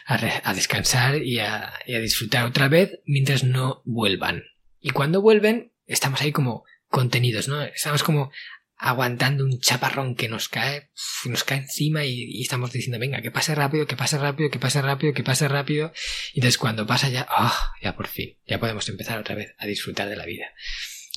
a, 0.04 0.52
descansar 0.52 1.22
y 1.22 1.38
a, 1.38 1.72
y 1.86 1.94
a 1.94 2.00
disfrutar 2.00 2.44
otra 2.44 2.68
vez 2.68 3.00
mientras 3.06 3.42
no 3.42 3.80
vuelvan. 3.86 4.44
Y 4.82 4.90
cuando 4.90 5.22
vuelven, 5.22 5.72
estamos 5.86 6.20
ahí 6.20 6.30
como 6.30 6.64
contenidos, 6.88 7.48
¿no? 7.48 7.62
Estamos 7.62 8.02
como 8.02 8.32
aguantando 8.80 9.44
un 9.44 9.60
chaparrón 9.60 10.14
que 10.14 10.28
nos 10.28 10.48
cae, 10.48 10.90
nos 11.26 11.44
cae 11.44 11.58
encima 11.58 12.06
y, 12.06 12.40
estamos 12.40 12.72
diciendo, 12.72 12.98
venga, 12.98 13.20
que 13.20 13.30
pase 13.30 13.54
rápido, 13.54 13.86
que 13.86 13.94
pase 13.94 14.16
rápido, 14.16 14.50
que 14.50 14.58
pase 14.58 14.80
rápido, 14.80 15.12
que 15.12 15.22
pase 15.22 15.48
rápido. 15.48 15.92
Y 16.32 16.38
entonces 16.38 16.56
cuando 16.56 16.86
pasa 16.86 17.10
ya, 17.10 17.26
ah, 17.28 17.72
ya 17.82 17.94
por 17.94 18.08
fin, 18.08 18.38
ya 18.46 18.58
podemos 18.58 18.88
empezar 18.88 19.18
otra 19.18 19.34
vez 19.34 19.54
a 19.58 19.66
disfrutar 19.66 20.08
de 20.08 20.16
la 20.16 20.24
vida. 20.24 20.46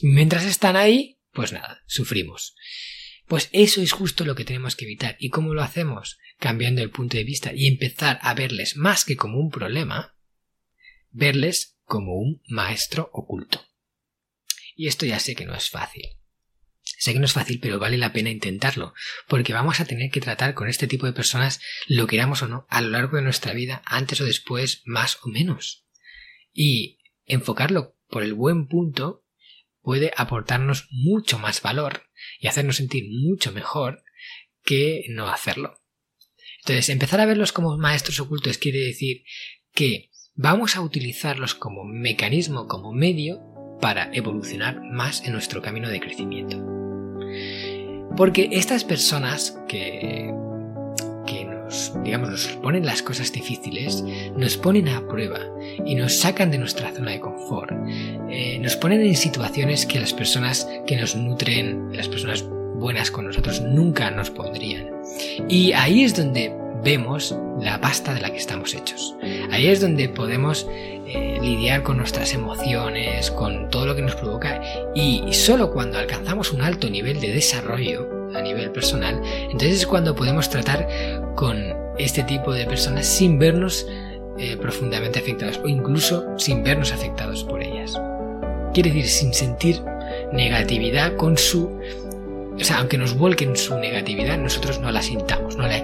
Mientras 0.02 0.44
están 0.44 0.76
ahí, 0.76 1.22
pues 1.32 1.54
nada, 1.54 1.84
sufrimos. 1.88 2.54
Pues 3.28 3.50
eso 3.54 3.82
es 3.82 3.94
justo 3.94 4.26
lo 4.26 4.36
que 4.36 4.44
tenemos 4.44 4.76
que 4.76 4.84
evitar. 4.84 5.16
¿Y 5.18 5.30
cómo 5.30 5.54
lo 5.54 5.64
hacemos? 5.64 6.20
Cambiando 6.40 6.82
el 6.82 6.90
punto 6.90 7.16
de 7.16 7.24
vista 7.24 7.54
y 7.56 7.68
empezar 7.68 8.20
a 8.22 8.34
verles 8.34 8.76
más 8.76 9.06
que 9.06 9.16
como 9.16 9.40
un 9.40 9.50
problema, 9.50 10.18
verles 11.12 11.78
como 11.86 12.16
un 12.16 12.42
maestro 12.46 13.10
oculto. 13.14 13.66
Y 14.76 14.88
esto 14.88 15.06
ya 15.06 15.20
sé 15.20 15.34
que 15.34 15.46
no 15.46 15.56
es 15.56 15.70
fácil 15.70 16.18
Sé 16.98 17.14
que 17.14 17.20
no 17.20 17.26
es 17.26 17.34
fácil, 17.34 17.60
pero 17.60 17.80
vale 17.80 17.98
la 17.98 18.14
pena 18.14 18.30
intentarlo, 18.30 18.94
porque 19.28 19.54
vamos 19.54 19.80
a 19.80 19.86
tener 19.86 20.10
que 20.12 20.22
tratar 20.22 20.54
con 20.54 20.68
este 20.68 20.88
tipo 20.88 21.06
de 21.06 21.14
personas, 21.14 21.60
lo 21.88 22.08
queramos 22.08 22.42
o 22.42 22.48
no, 22.48 22.66
a 22.70 22.82
lo 22.82 22.90
largo 22.90 23.18
de 23.18 23.24
nuestra 23.24 23.54
vida, 23.54 23.82
antes 23.86 24.22
o 24.22 24.26
después, 24.26 24.82
más 24.86 25.18
o 25.24 25.30
menos. 25.30 25.86
Y 26.54 27.00
enfocarlo 27.26 27.98
por 28.08 28.24
el 28.24 28.34
buen 28.34 28.68
punto 28.68 29.26
puede 29.82 30.12
aportarnos 30.16 30.88
mucho 30.92 31.40
más 31.40 31.62
valor 31.62 32.04
y 32.40 32.48
hacernos 32.48 32.78
sentir 32.78 33.06
mucho 33.10 33.52
mejor 33.52 34.04
que 34.64 35.06
no 35.10 35.28
hacerlo. 35.28 35.82
Entonces, 36.60 36.90
empezar 36.90 37.20
a 37.20 37.26
verlos 37.26 37.52
como 37.52 37.78
maestros 37.78 38.20
ocultos 38.22 38.58
quiere 38.58 38.80
decir 38.80 39.24
que 39.74 40.12
vamos 40.36 40.76
a 40.76 40.82
utilizarlos 40.82 41.56
como 41.56 41.84
mecanismo, 41.84 42.68
como 42.68 42.94
medio 42.94 43.42
para 43.82 44.10
evolucionar 44.14 44.82
más 44.82 45.26
en 45.26 45.34
nuestro 45.34 45.62
camino 45.62 45.90
de 45.90 46.00
crecimiento. 46.00 46.83
Porque 48.16 48.50
estas 48.52 48.84
personas 48.84 49.58
que, 49.68 50.34
que 51.26 51.46
nos, 51.46 51.94
digamos, 52.04 52.30
nos 52.30 52.48
ponen 52.62 52.86
las 52.86 53.02
cosas 53.02 53.32
difíciles, 53.32 54.04
nos 54.38 54.58
ponen 54.58 54.88
a 54.90 55.06
prueba 55.08 55.40
y 55.86 55.96
nos 55.96 56.14
sacan 56.18 56.52
de 56.52 56.60
nuestra 56.60 56.92
zona 56.92 57.12
de 57.12 57.20
confort, 57.20 57.72
eh, 58.30 58.60
nos 58.60 58.76
ponen 58.76 59.02
en 59.02 59.16
situaciones 59.16 59.86
que 59.86 60.00
las 60.00 60.14
personas 60.14 60.68
que 60.86 60.96
nos 60.96 61.16
nutren, 61.16 61.92
las 61.94 62.08
personas 62.08 62.44
buenas 62.76 63.10
con 63.10 63.26
nosotros 63.26 63.62
nunca 63.62 64.12
nos 64.12 64.30
pondrían. 64.30 64.90
Y 65.50 65.72
ahí 65.74 66.04
es 66.04 66.16
donde 66.16 66.63
vemos 66.84 67.36
la 67.62 67.80
pasta 67.80 68.14
de 68.14 68.22
la 68.22 68.32
que 68.32 68.38
estamos 68.38 68.74
hechos. 68.76 69.16
Ahí 69.52 69.68
es 69.68 69.82
donde 69.82 70.10
podemos 70.10 70.68
eh, 70.70 71.40
lidiar 71.42 71.84
con 71.84 71.98
nuestras 71.98 72.34
emociones, 72.34 73.32
con 73.32 73.70
todo 73.70 73.86
lo 73.86 73.96
que 73.96 74.02
nos 74.02 74.16
provoca 74.16 74.62
y 74.94 75.22
solo 75.34 75.72
cuando 75.72 75.98
alcanzamos 75.98 76.52
un 76.52 76.62
alto 76.62 76.90
nivel 76.90 77.20
de 77.20 77.34
desarrollo 77.34 78.08
a 78.36 78.42
nivel 78.42 78.72
personal, 78.72 79.22
entonces 79.44 79.82
es 79.82 79.88
cuando 79.88 80.16
podemos 80.16 80.50
tratar 80.50 80.88
con 81.36 81.58
este 81.98 82.24
tipo 82.24 82.54
de 82.54 82.66
personas 82.66 83.06
sin 83.06 83.38
vernos 83.38 83.88
eh, 84.40 84.58
profundamente 84.58 85.20
afectados 85.20 85.60
o 85.64 85.68
incluso 85.68 86.26
sin 86.38 86.64
vernos 86.64 86.92
afectados 86.92 87.44
por 87.44 87.62
ellas. 87.62 88.00
Quiere 88.74 88.90
decir, 88.90 89.08
sin 89.08 89.34
sentir 89.34 89.82
negatividad 90.32 91.16
con 91.16 91.38
su... 91.38 91.80
O 92.56 92.64
sea, 92.64 92.80
aunque 92.80 92.98
nos 92.98 93.16
vuelquen 93.16 93.56
su 93.56 93.78
negatividad, 93.78 94.38
nosotros 94.38 94.80
no 94.80 94.92
la 94.92 95.02
sintamos, 95.02 95.58
no 95.58 95.68
la 95.68 95.78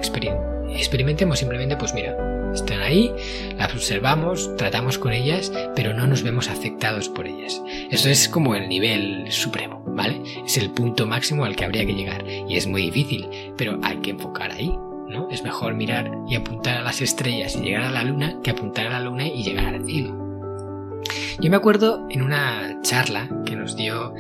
experimentemos, 0.76 1.40
simplemente 1.40 1.76
pues 1.78 1.94
mira, 1.94 2.16
están 2.54 2.82
ahí, 2.82 3.12
las 3.58 3.74
observamos, 3.74 4.56
tratamos 4.58 4.98
con 4.98 5.14
ellas, 5.14 5.52
pero 5.76 5.94
no 5.94 6.08
nos 6.08 6.24
vemos 6.24 6.50
afectados 6.50 7.10
por 7.10 7.28
ellas. 7.28 7.62
Eso 7.92 8.10
es 8.10 8.28
como 8.28 8.56
el 8.56 8.68
nivel 8.70 9.32
supremo, 9.32 9.84
¿vale? 9.88 10.22
Es 10.46 10.58
el 10.58 10.72
punto 10.72 11.06
máximo 11.06 11.46
al 11.46 11.56
que 11.56 11.66
habría 11.66 11.86
que 11.86 11.94
llegar. 11.94 12.26
Y 12.28 12.58
es 12.58 12.68
muy 12.68 12.84
difícil, 12.84 13.28
pero 13.58 13.80
hay 13.84 13.98
que 13.98 14.12
enfocar 14.12 14.52
ahí, 14.52 14.76
¿no? 15.08 15.30
Es 15.30 15.44
mejor 15.44 15.76
mirar 15.76 16.12
y 16.28 16.36
apuntar 16.36 16.78
a 16.78 16.82
las 16.82 17.02
estrellas 17.02 17.56
y 17.56 17.62
llegar 17.62 17.84
a 17.84 17.92
la 17.92 18.04
luna 18.04 18.40
que 18.44 18.52
apuntar 18.52 18.88
a 18.88 18.92
la 18.92 19.00
luna 19.02 19.28
y 19.28 19.44
llegar 19.44 19.68
al 19.68 19.86
cielo. 19.86 20.16
Yo 21.40 21.50
me 21.50 21.56
acuerdo 21.56 22.06
en 22.10 22.22
una 22.22 22.82
charla 22.82 23.30
que 23.46 23.56
nos 23.56 23.76
dio 23.76 24.14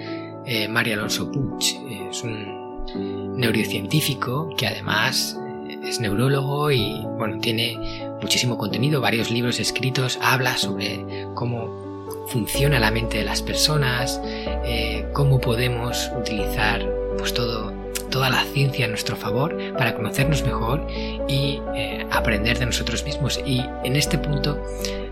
eh, 0.46 0.68
María 0.68 0.94
Alonso 0.96 1.32
Puig, 1.32 2.10
es 2.10 2.24
un 2.24 3.36
neurocientífico 3.38 4.50
que 4.58 4.68
además 4.68 5.38
es 5.83 6.00
neurólogo 6.00 6.71
y 6.71 7.01
bueno, 7.17 7.39
tiene 7.39 7.77
muchísimo 8.21 8.57
contenido, 8.57 9.01
varios 9.01 9.31
libros 9.31 9.59
escritos, 9.59 10.19
habla 10.21 10.57
sobre 10.57 11.05
cómo 11.36 12.25
funciona 12.27 12.79
la 12.79 12.91
mente 12.91 13.17
de 13.17 13.25
las 13.25 13.41
personas, 13.41 14.21
eh, 14.25 15.05
cómo 15.13 15.39
podemos 15.41 16.12
utilizar 16.17 16.88
pues 17.17 17.33
todo, 17.33 17.74
toda 18.09 18.29
la 18.29 18.43
ciencia 18.45 18.86
a 18.86 18.88
nuestro 18.88 19.15
favor 19.15 19.57
para 19.77 19.95
conocernos 19.95 20.43
mejor 20.43 20.88
y 21.27 21.59
eh, 21.75 22.05
aprender 22.12 22.59
de 22.59 22.67
nosotros 22.67 23.03
mismos. 23.03 23.39
Y 23.45 23.63
en 23.83 23.95
este 23.95 24.17
punto, 24.17 24.63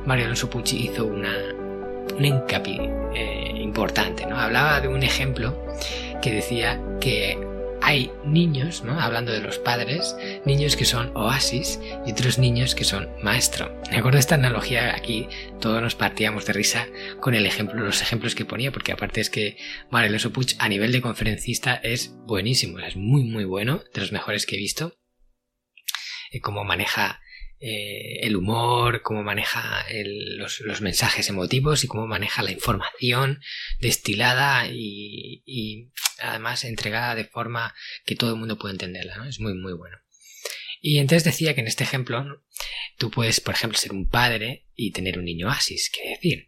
Mario 0.06 0.26
Alonso 0.26 0.50
Pucci 0.50 0.78
hizo 0.78 1.06
una, 1.06 1.34
un 2.16 2.24
hincapié 2.24 2.92
eh, 3.16 3.52
importante, 3.56 4.26
¿no? 4.26 4.38
Hablaba 4.38 4.80
de 4.80 4.88
un 4.88 5.04
ejemplo 5.04 5.54
que 6.22 6.32
decía 6.32 6.80
que 7.00 7.38
hay 7.88 8.12
niños, 8.26 8.84
¿no? 8.84 9.00
hablando 9.00 9.32
de 9.32 9.40
los 9.40 9.60
padres, 9.60 10.18
niños 10.46 10.76
que 10.76 10.84
son 10.84 11.16
oasis 11.16 11.80
y 12.06 12.12
otros 12.12 12.38
niños 12.38 12.76
que 12.76 12.84
son 12.84 13.08
maestro. 13.24 13.82
Me 13.90 13.96
acuerdo 13.96 14.18
de 14.18 14.20
esta 14.20 14.36
analogía 14.36 14.94
aquí, 14.94 15.30
todos 15.62 15.82
nos 15.82 15.96
partíamos 15.96 16.46
de 16.46 16.52
risa 16.52 16.86
con 17.22 17.34
el 17.34 17.46
ejemplo, 17.46 17.82
los 17.82 18.02
ejemplos 18.02 18.36
que 18.36 18.44
ponía, 18.44 18.74
porque 18.74 18.92
aparte 18.92 19.22
es 19.22 19.30
que 19.30 19.56
Mareloso 19.90 20.34
Puch 20.34 20.56
a 20.60 20.68
nivel 20.68 20.92
de 20.92 21.02
conferencista 21.02 21.76
es 21.76 22.14
buenísimo, 22.26 22.78
es 22.80 22.98
muy 22.98 23.24
muy 23.24 23.46
bueno, 23.46 23.82
de 23.94 24.02
los 24.02 24.12
mejores 24.12 24.46
que 24.46 24.56
he 24.58 24.60
visto. 24.60 24.98
Eh, 26.32 26.42
cómo 26.42 26.66
maneja 26.66 27.22
eh, 27.60 28.20
el 28.22 28.36
humor, 28.36 29.02
cómo 29.02 29.24
maneja 29.24 29.84
los, 30.38 30.82
mensajes 30.82 31.28
emotivos 31.28 31.84
y 31.84 31.88
cómo 31.88 32.06
maneja 32.06 32.44
la 32.44 32.52
información 32.52 33.42
destilada 33.80 34.68
y, 34.70 35.90
además 36.20 36.64
entregada 36.64 37.16
de 37.16 37.26
forma 37.26 37.74
que 38.06 38.16
todo 38.16 38.32
el 38.32 38.40
mundo 38.40 38.58
puede 38.58 38.74
entenderla. 38.74 39.18
¿no? 39.18 39.26
Es 39.26 39.40
muy, 39.40 39.54
muy 39.54 39.74
bueno. 39.74 39.98
Y 40.82 41.00
entonces 41.00 41.24
decía 41.24 41.56
que 41.56 41.62
en 41.62 41.68
este 41.68 41.84
ejemplo 41.84 42.44
tú 42.98 43.10
puedes, 43.12 43.40
por 43.40 43.54
ejemplo, 43.54 43.78
ser 43.78 43.92
un 43.92 44.10
padre 44.10 44.68
y 44.76 44.92
tener 44.92 45.18
un 45.18 45.26
niño 45.26 45.50
asis, 45.50 45.90
quiere 45.90 46.12
decir 46.12 46.48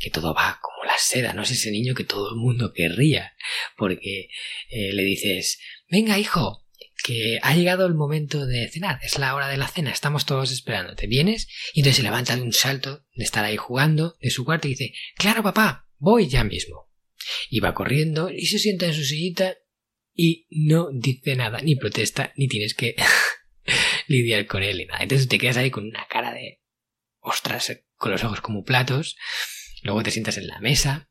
que 0.00 0.10
todo 0.10 0.34
va 0.34 0.60
como 0.62 0.84
la 0.84 0.96
seda, 0.98 1.32
no 1.32 1.42
es 1.42 1.50
ese 1.50 1.70
niño 1.70 1.94
que 1.94 2.04
todo 2.04 2.30
el 2.30 2.36
mundo 2.36 2.72
querría, 2.72 3.34
porque 3.76 4.28
eh, 4.70 4.92
le 4.92 5.02
dices, 5.02 5.58
venga 5.90 6.18
hijo, 6.18 6.64
que 7.02 7.38
ha 7.42 7.54
llegado 7.54 7.86
el 7.86 7.94
momento 7.94 8.46
de 8.46 8.68
cenar, 8.68 8.98
es 9.02 9.18
la 9.18 9.34
hora 9.34 9.48
de 9.48 9.56
la 9.56 9.68
cena, 9.68 9.90
estamos 9.90 10.26
todos 10.26 10.50
esperando, 10.50 10.94
te 10.94 11.06
vienes 11.06 11.48
y 11.72 11.80
entonces 11.80 11.96
se 11.96 12.02
levanta 12.02 12.36
de 12.36 12.42
un 12.42 12.52
salto 12.52 13.06
de 13.14 13.24
estar 13.24 13.44
ahí 13.44 13.56
jugando 13.56 14.16
de 14.20 14.30
su 14.30 14.44
cuarto 14.44 14.68
y 14.68 14.72
dice, 14.72 14.94
claro 15.16 15.42
papá, 15.42 15.88
voy 15.98 16.28
ya 16.28 16.44
mismo. 16.44 16.87
Y 17.50 17.60
va 17.60 17.74
corriendo 17.74 18.30
y 18.30 18.46
se 18.46 18.58
sienta 18.58 18.86
en 18.86 18.94
su 18.94 19.04
sillita 19.04 19.56
y 20.14 20.46
no 20.50 20.88
dice 20.92 21.36
nada, 21.36 21.60
ni 21.60 21.76
protesta, 21.76 22.32
ni 22.36 22.48
tienes 22.48 22.74
que 22.74 22.96
lidiar 24.08 24.46
con 24.46 24.62
él 24.62 24.78
ni 24.78 24.86
nada. 24.86 25.02
Entonces 25.02 25.28
te 25.28 25.38
quedas 25.38 25.56
ahí 25.56 25.70
con 25.70 25.86
una 25.86 26.06
cara 26.08 26.32
de 26.32 26.60
ostras, 27.20 27.80
con 27.96 28.12
los 28.12 28.24
ojos 28.24 28.40
como 28.40 28.64
platos, 28.64 29.16
luego 29.82 30.02
te 30.02 30.10
sientas 30.10 30.38
en 30.38 30.46
la 30.46 30.60
mesa 30.60 31.10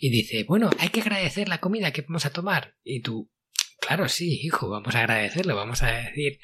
y 0.00 0.10
dice, 0.10 0.44
bueno, 0.44 0.70
hay 0.78 0.88
que 0.88 1.00
agradecer 1.00 1.48
la 1.48 1.58
comida 1.58 1.92
que 1.92 2.02
vamos 2.02 2.26
a 2.26 2.32
tomar. 2.32 2.76
Y 2.82 3.00
tú, 3.00 3.30
Claro, 3.86 4.08
sí, 4.08 4.40
hijo, 4.42 4.70
vamos 4.70 4.94
a 4.94 5.00
agradecerlo, 5.00 5.56
vamos 5.56 5.82
a 5.82 5.90
decir 5.92 6.38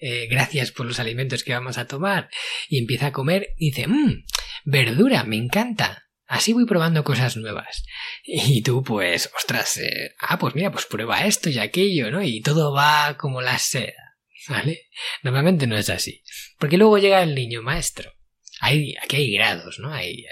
eh, 0.00 0.26
gracias 0.28 0.72
por 0.72 0.86
los 0.86 0.98
alimentos 0.98 1.44
que 1.44 1.52
vamos 1.52 1.78
a 1.78 1.86
tomar. 1.86 2.30
Y 2.68 2.78
empieza 2.78 3.08
a 3.08 3.12
comer 3.12 3.50
y 3.58 3.70
dice, 3.70 3.86
mmm, 3.86 4.24
verdura, 4.64 5.22
me 5.24 5.36
encanta. 5.36 6.09
Así 6.30 6.52
voy 6.52 6.64
probando 6.64 7.02
cosas 7.02 7.36
nuevas. 7.36 7.82
Y 8.22 8.62
tú, 8.62 8.84
pues, 8.84 9.32
ostras, 9.36 9.78
eh, 9.78 10.14
ah, 10.20 10.38
pues 10.38 10.54
mira, 10.54 10.70
pues 10.70 10.86
prueba 10.86 11.26
esto 11.26 11.50
y 11.50 11.58
aquello, 11.58 12.12
¿no? 12.12 12.22
Y 12.22 12.40
todo 12.40 12.72
va 12.72 13.16
como 13.18 13.42
la 13.42 13.58
seda, 13.58 14.14
¿vale? 14.46 14.88
Normalmente 15.24 15.66
no 15.66 15.76
es 15.76 15.90
así. 15.90 16.22
Porque 16.56 16.78
luego 16.78 16.98
llega 16.98 17.20
el 17.24 17.34
niño 17.34 17.62
maestro. 17.62 18.12
Hay, 18.60 18.94
aquí 19.02 19.16
hay 19.16 19.32
grados, 19.32 19.80
¿no? 19.80 19.92
Hay, 19.92 20.24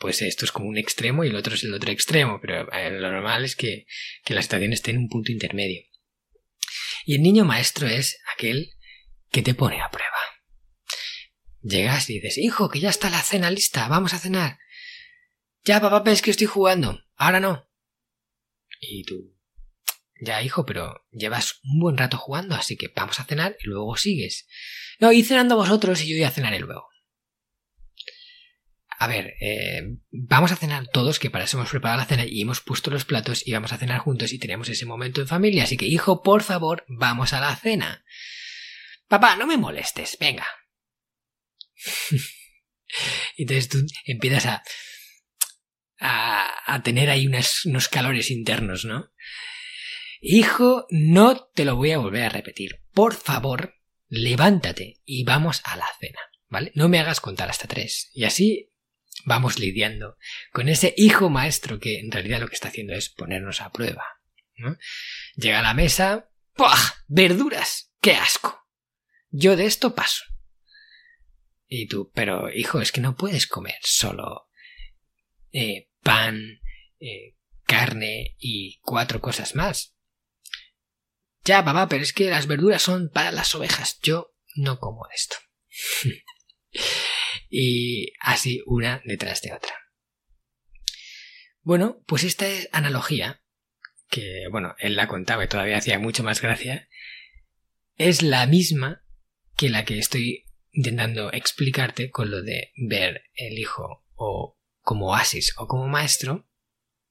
pues 0.00 0.20
esto 0.22 0.44
es 0.44 0.50
como 0.50 0.68
un 0.68 0.78
extremo 0.78 1.22
y 1.22 1.28
el 1.28 1.36
otro 1.36 1.54
es 1.54 1.62
el 1.62 1.74
otro 1.74 1.92
extremo, 1.92 2.40
pero 2.42 2.68
eh, 2.72 2.90
lo 2.90 3.12
normal 3.12 3.44
es 3.44 3.54
que, 3.54 3.86
que 4.24 4.34
la 4.34 4.42
situación 4.42 4.72
esté 4.72 4.90
en 4.90 4.98
un 4.98 5.08
punto 5.08 5.30
intermedio. 5.30 5.82
Y 7.04 7.14
el 7.14 7.22
niño 7.22 7.44
maestro 7.44 7.86
es 7.86 8.18
aquel 8.34 8.72
que 9.30 9.42
te 9.42 9.54
pone 9.54 9.80
a 9.80 9.90
prueba. 9.90 10.10
Llegas 11.62 12.10
y 12.10 12.14
dices, 12.14 12.36
hijo, 12.36 12.68
que 12.68 12.80
ya 12.80 12.90
está 12.90 13.10
la 13.10 13.22
cena 13.22 13.48
lista, 13.48 13.86
vamos 13.86 14.12
a 14.12 14.18
cenar. 14.18 14.58
Ya, 15.70 15.80
papá, 15.80 16.10
es 16.10 16.20
que 16.20 16.32
estoy 16.32 16.48
jugando. 16.48 17.00
Ahora 17.14 17.38
no. 17.38 17.64
Y 18.80 19.04
tú, 19.04 19.36
ya, 20.20 20.42
hijo, 20.42 20.66
pero 20.66 21.06
llevas 21.12 21.60
un 21.62 21.78
buen 21.78 21.96
rato 21.96 22.18
jugando, 22.18 22.56
así 22.56 22.76
que 22.76 22.88
vamos 22.88 23.20
a 23.20 23.24
cenar 23.24 23.56
y 23.60 23.68
luego 23.68 23.96
sigues. 23.96 24.48
No, 24.98 25.12
y 25.12 25.22
cenando 25.22 25.54
vosotros 25.54 26.02
y 26.02 26.08
yo 26.08 26.16
voy 26.16 26.24
a 26.24 26.32
cenar 26.32 26.58
luego 26.60 26.88
a 28.98 29.06
ver, 29.06 29.36
eh, 29.40 29.96
vamos 30.10 30.50
a 30.50 30.56
cenar 30.56 30.88
todos, 30.88 31.20
que 31.20 31.30
para 31.30 31.44
eso 31.44 31.56
hemos 31.56 31.70
preparado 31.70 32.00
la 32.00 32.06
cena 32.06 32.24
y 32.26 32.42
hemos 32.42 32.60
puesto 32.60 32.90
los 32.90 33.04
platos 33.04 33.46
y 33.46 33.52
vamos 33.52 33.72
a 33.72 33.78
cenar 33.78 34.00
juntos 34.00 34.32
y 34.32 34.40
tenemos 34.40 34.68
ese 34.68 34.86
momento 34.86 35.20
en 35.20 35.28
familia. 35.28 35.62
Así 35.62 35.76
que, 35.76 35.86
hijo, 35.86 36.20
por 36.20 36.42
favor, 36.42 36.84
vamos 36.88 37.32
a 37.32 37.40
la 37.40 37.54
cena. 37.54 38.04
Papá, 39.06 39.36
no 39.36 39.46
me 39.46 39.56
molestes, 39.56 40.18
venga. 40.18 40.46
Entonces 43.38 43.68
tú 43.68 43.78
empiezas 44.04 44.46
a, 44.46 44.62
a, 46.00 46.80
tener 46.82 47.10
ahí 47.10 47.26
unos 47.26 47.88
calores 47.88 48.30
internos, 48.30 48.84
¿no? 48.84 49.12
Hijo, 50.20 50.86
no 50.90 51.48
te 51.54 51.64
lo 51.64 51.76
voy 51.76 51.92
a 51.92 51.98
volver 51.98 52.24
a 52.24 52.28
repetir. 52.28 52.82
Por 52.92 53.14
favor, 53.14 53.74
levántate 54.08 55.00
y 55.04 55.24
vamos 55.24 55.62
a 55.64 55.76
la 55.76 55.86
cena, 55.98 56.20
¿vale? 56.48 56.72
No 56.74 56.88
me 56.88 56.98
hagas 56.98 57.20
contar 57.20 57.50
hasta 57.50 57.68
tres. 57.68 58.10
Y 58.12 58.24
así 58.24 58.70
vamos 59.24 59.58
lidiando 59.58 60.16
con 60.52 60.68
ese 60.68 60.94
hijo 60.96 61.28
maestro 61.30 61.78
que 61.78 62.00
en 62.00 62.10
realidad 62.10 62.40
lo 62.40 62.48
que 62.48 62.54
está 62.54 62.68
haciendo 62.68 62.94
es 62.94 63.10
ponernos 63.10 63.60
a 63.60 63.70
prueba. 63.70 64.04
Llega 65.36 65.60
a 65.60 65.62
la 65.62 65.74
mesa, 65.74 66.30
¡puah! 66.54 66.78
¡Verduras! 67.06 67.92
¡Qué 68.00 68.14
asco! 68.14 68.66
Yo 69.30 69.56
de 69.56 69.66
esto 69.66 69.94
paso. 69.94 70.24
Y 71.66 71.86
tú, 71.86 72.10
pero 72.14 72.52
hijo, 72.52 72.80
es 72.80 72.90
que 72.92 73.00
no 73.00 73.16
puedes 73.16 73.46
comer 73.46 73.78
solo 73.82 74.48
eh, 75.52 75.89
pan, 76.02 76.60
eh, 76.98 77.36
carne 77.64 78.36
y 78.38 78.78
cuatro 78.80 79.20
cosas 79.20 79.54
más. 79.54 79.94
Ya, 81.44 81.64
papá, 81.64 81.88
pero 81.88 82.02
es 82.02 82.12
que 82.12 82.30
las 82.30 82.46
verduras 82.46 82.82
son 82.82 83.10
para 83.10 83.32
las 83.32 83.54
ovejas. 83.54 83.98
Yo 84.02 84.34
no 84.56 84.78
como 84.78 85.06
esto. 85.14 85.36
y 87.50 88.12
así 88.20 88.62
una 88.66 89.02
detrás 89.04 89.42
de 89.42 89.52
otra. 89.52 89.74
Bueno, 91.62 92.02
pues 92.06 92.24
esta 92.24 92.46
es 92.46 92.68
analogía, 92.72 93.42
que 94.08 94.44
bueno, 94.50 94.74
él 94.78 94.96
la 94.96 95.08
contaba 95.08 95.44
y 95.44 95.48
todavía 95.48 95.78
hacía 95.78 95.98
mucho 95.98 96.22
más 96.22 96.40
gracia, 96.40 96.88
es 97.96 98.22
la 98.22 98.46
misma 98.46 99.04
que 99.56 99.68
la 99.68 99.84
que 99.84 99.98
estoy 99.98 100.46
intentando 100.72 101.32
explicarte 101.32 102.10
con 102.10 102.30
lo 102.30 102.42
de 102.42 102.72
ver 102.76 103.24
el 103.34 103.58
hijo 103.58 104.06
o 104.14 104.58
como 104.90 105.10
oasis 105.10 105.54
o 105.56 105.68
como 105.68 105.86
maestro, 105.86 106.48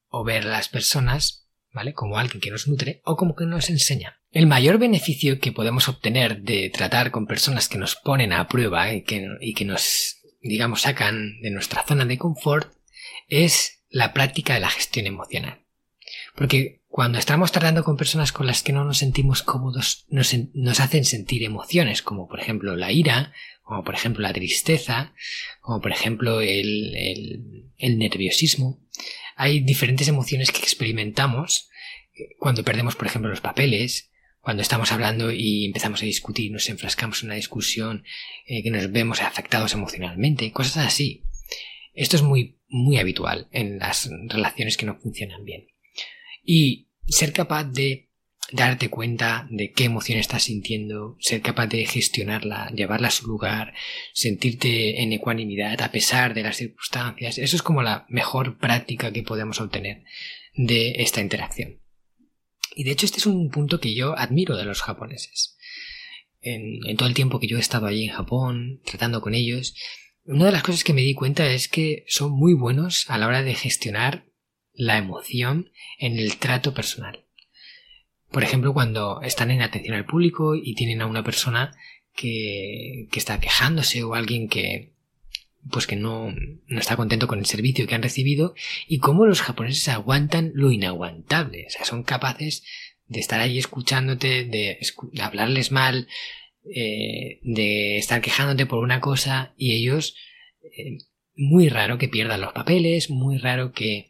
o 0.08 0.22
ver 0.22 0.44
las 0.44 0.68
personas, 0.68 1.48
¿vale? 1.72 1.94
Como 1.94 2.18
alguien 2.18 2.42
que 2.42 2.50
nos 2.50 2.68
nutre 2.68 3.00
o 3.06 3.16
como 3.16 3.34
que 3.34 3.46
nos 3.46 3.70
enseña. 3.70 4.20
El 4.32 4.46
mayor 4.46 4.76
beneficio 4.76 5.40
que 5.40 5.50
podemos 5.50 5.88
obtener 5.88 6.42
de 6.42 6.68
tratar 6.68 7.10
con 7.10 7.24
personas 7.24 7.70
que 7.70 7.78
nos 7.78 7.96
ponen 7.96 8.34
a 8.34 8.48
prueba 8.48 8.92
y 8.92 9.02
que, 9.02 9.26
y 9.40 9.54
que 9.54 9.64
nos, 9.64 10.18
digamos, 10.42 10.82
sacan 10.82 11.40
de 11.40 11.50
nuestra 11.50 11.82
zona 11.84 12.04
de 12.04 12.18
confort 12.18 12.70
es 13.28 13.82
la 13.88 14.12
práctica 14.12 14.52
de 14.52 14.60
la 14.60 14.68
gestión 14.68 15.06
emocional. 15.06 15.59
Porque 16.40 16.80
cuando 16.88 17.18
estamos 17.18 17.52
tratando 17.52 17.84
con 17.84 17.98
personas 17.98 18.32
con 18.32 18.46
las 18.46 18.62
que 18.62 18.72
no 18.72 18.82
nos 18.86 18.96
sentimos 18.96 19.42
cómodos, 19.42 20.06
nos, 20.08 20.80
hacen 20.80 21.04
sentir 21.04 21.42
emociones, 21.42 22.00
como 22.00 22.28
por 22.28 22.40
ejemplo 22.40 22.76
la 22.76 22.92
ira, 22.92 23.34
como 23.62 23.84
por 23.84 23.94
ejemplo 23.94 24.22
la 24.22 24.32
tristeza, 24.32 25.12
como 25.60 25.82
por 25.82 25.92
ejemplo 25.92 26.40
el 26.40 27.68
nerviosismo. 27.78 28.82
Hay 29.36 29.60
diferentes 29.60 30.08
emociones 30.08 30.50
que 30.50 30.60
experimentamos 30.60 31.68
eh, 32.14 32.36
cuando 32.38 32.64
perdemos, 32.64 32.96
por 32.96 33.06
ejemplo, 33.06 33.28
los 33.28 33.42
papeles, 33.42 34.10
cuando 34.40 34.62
estamos 34.62 34.92
hablando 34.92 35.30
y 35.30 35.66
empezamos 35.66 36.02
a 36.02 36.06
discutir, 36.06 36.50
nos 36.50 36.70
enfrascamos 36.70 37.22
en 37.22 37.26
una 37.28 37.36
discusión, 37.36 38.02
eh, 38.46 38.62
que 38.62 38.70
nos 38.70 38.90
vemos 38.90 39.20
afectados 39.20 39.74
emocionalmente, 39.74 40.52
cosas 40.52 40.86
así. 40.86 41.22
Esto 41.92 42.16
es 42.16 42.22
muy, 42.22 42.58
muy 42.66 42.96
habitual 42.96 43.48
en 43.52 43.78
las 43.78 44.08
relaciones 44.28 44.78
que 44.78 44.86
no 44.86 44.98
funcionan 44.98 45.44
bien. 45.44 45.66
Y 46.44 46.88
ser 47.06 47.32
capaz 47.32 47.64
de 47.64 48.10
darte 48.52 48.90
cuenta 48.90 49.46
de 49.50 49.72
qué 49.72 49.84
emoción 49.84 50.18
estás 50.18 50.44
sintiendo, 50.44 51.16
ser 51.20 51.40
capaz 51.40 51.68
de 51.68 51.86
gestionarla, 51.86 52.70
llevarla 52.74 53.08
a 53.08 53.12
su 53.12 53.26
lugar, 53.26 53.74
sentirte 54.12 55.02
en 55.02 55.12
ecuanimidad 55.12 55.80
a 55.82 55.92
pesar 55.92 56.34
de 56.34 56.42
las 56.42 56.56
circunstancias, 56.56 57.38
eso 57.38 57.56
es 57.56 57.62
como 57.62 57.82
la 57.82 58.06
mejor 58.08 58.58
práctica 58.58 59.12
que 59.12 59.22
podemos 59.22 59.60
obtener 59.60 60.04
de 60.54 60.94
esta 60.98 61.20
interacción. 61.20 61.80
Y 62.74 62.84
de 62.84 62.92
hecho 62.92 63.06
este 63.06 63.18
es 63.18 63.26
un 63.26 63.50
punto 63.50 63.80
que 63.80 63.94
yo 63.94 64.16
admiro 64.16 64.56
de 64.56 64.64
los 64.64 64.82
japoneses. 64.82 65.56
En, 66.40 66.96
todo 66.96 67.08
el 67.08 67.14
tiempo 67.14 67.38
que 67.38 67.46
yo 67.46 67.58
he 67.58 67.60
estado 67.60 67.86
allí 67.86 68.04
en 68.04 68.14
Japón, 68.14 68.80
tratando 68.84 69.20
con 69.20 69.34
ellos, 69.34 69.74
una 70.24 70.46
de 70.46 70.52
las 70.52 70.62
cosas 70.62 70.84
que 70.84 70.92
me 70.92 71.02
di 71.02 71.14
cuenta 71.14 71.46
es 71.50 71.68
que 71.68 72.04
son 72.08 72.32
muy 72.32 72.54
buenos 72.54 73.08
a 73.08 73.18
la 73.18 73.26
hora 73.26 73.42
de 73.42 73.54
gestionar 73.54 74.29
la 74.80 74.96
emoción 74.96 75.70
en 75.98 76.18
el 76.18 76.38
trato 76.38 76.72
personal. 76.72 77.20
Por 78.30 78.42
ejemplo, 78.42 78.72
cuando 78.72 79.20
están 79.22 79.50
en 79.50 79.60
atención 79.60 79.94
al 79.94 80.06
público 80.06 80.54
y 80.54 80.74
tienen 80.74 81.02
a 81.02 81.06
una 81.06 81.22
persona 81.22 81.72
que, 82.14 83.06
que 83.10 83.18
está 83.18 83.40
quejándose 83.40 84.02
o 84.02 84.14
alguien 84.14 84.48
que 84.48 84.92
pues 85.70 85.86
que 85.86 85.96
no, 85.96 86.32
no 86.66 86.80
está 86.80 86.96
contento 86.96 87.28
con 87.28 87.38
el 87.38 87.44
servicio 87.44 87.86
que 87.86 87.94
han 87.94 88.02
recibido 88.02 88.54
y 88.88 88.98
cómo 88.98 89.26
los 89.26 89.42
japoneses 89.42 89.88
aguantan 89.88 90.52
lo 90.54 90.72
inaguantable. 90.72 91.66
O 91.66 91.70
sea, 91.70 91.84
son 91.84 92.02
capaces 92.02 92.64
de 93.06 93.20
estar 93.20 93.40
ahí 93.40 93.58
escuchándote, 93.58 94.46
de, 94.46 94.78
hablarles 95.20 95.70
mal, 95.70 96.08
eh, 96.74 97.40
de 97.42 97.98
estar 97.98 98.22
quejándote 98.22 98.64
por 98.64 98.78
una 98.78 99.02
cosa 99.02 99.52
y 99.58 99.74
ellos 99.74 100.16
eh, 100.62 100.96
muy 101.36 101.68
raro 101.68 101.98
que 101.98 102.08
pierdan 102.08 102.40
los 102.40 102.54
papeles, 102.54 103.10
muy 103.10 103.36
raro 103.36 103.72
que, 103.72 104.09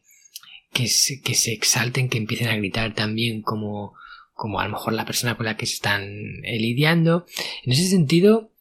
que, 0.72 0.88
se, 0.88 1.20
que 1.20 1.34
se 1.34 1.52
exalten, 1.52 2.08
que 2.08 2.18
empiecen 2.18 2.48
a 2.48 2.56
gritar 2.56 2.94
también 2.94 3.42
como, 3.42 3.94
como 4.32 4.60
a 4.60 4.64
lo 4.64 4.70
mejor 4.70 4.92
la 4.92 5.04
persona 5.04 5.36
con 5.36 5.46
la 5.46 5.56
que 5.56 5.66
se 5.66 5.74
están 5.74 6.02
eh, 6.44 6.58
lidiando. 6.58 7.26
En 7.64 7.72
ese 7.72 7.86
sentido, 7.88 8.52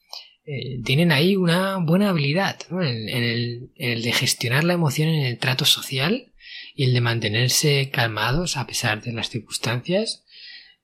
eh, 0.46 0.80
tienen 0.84 1.12
ahí 1.12 1.36
una 1.36 1.78
buena 1.78 2.10
habilidad 2.10 2.60
en, 2.72 3.10
el, 3.10 4.02
de 4.02 4.12
gestionar 4.12 4.64
la 4.64 4.74
emoción 4.74 5.10
en 5.10 5.26
el 5.26 5.38
trato 5.38 5.66
social 5.66 6.34
y 6.76 6.86
el 6.86 6.94
de 6.94 7.02
mantenerse 7.02 7.90
calmados 7.92 8.58
a 8.58 8.66
pesar 8.66 9.02
de 9.02 9.14
las 9.14 9.30
circunstancias. 9.30 10.26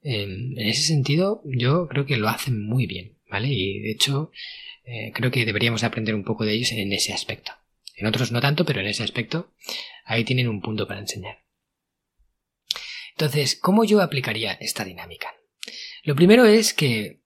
en 0.02 0.58
ese 0.58 0.82
sentido, 0.82 1.42
yo 1.44 1.88
creo 1.88 2.06
que 2.06 2.16
lo 2.16 2.28
hacen 2.28 2.64
muy 2.64 2.86
bien, 2.86 3.16
¿vale? 3.28 3.48
Y 3.48 3.80
de 3.80 3.90
hecho, 3.90 4.30
eh, 4.86 5.10
creo 5.12 5.32
que 5.32 5.44
deberíamos 5.44 5.82
aprender 5.82 6.14
un 6.14 6.22
poco 6.22 6.44
de 6.44 6.52
ellos 6.52 6.70
en 6.72 6.92
ese 6.92 7.12
aspecto. 7.12 7.52
En 7.96 8.06
otros 8.06 8.30
no 8.30 8.40
tanto, 8.40 8.64
pero 8.64 8.80
en 8.80 8.86
ese 8.86 9.02
aspecto, 9.02 9.52
ahí 10.04 10.24
tienen 10.24 10.48
un 10.48 10.60
punto 10.60 10.86
para 10.86 11.00
enseñar. 11.00 11.38
Entonces, 13.12 13.58
¿cómo 13.60 13.84
yo 13.84 14.02
aplicaría 14.02 14.52
esta 14.52 14.84
dinámica? 14.84 15.34
Lo 16.04 16.14
primero 16.14 16.44
es 16.44 16.74
que 16.74 17.22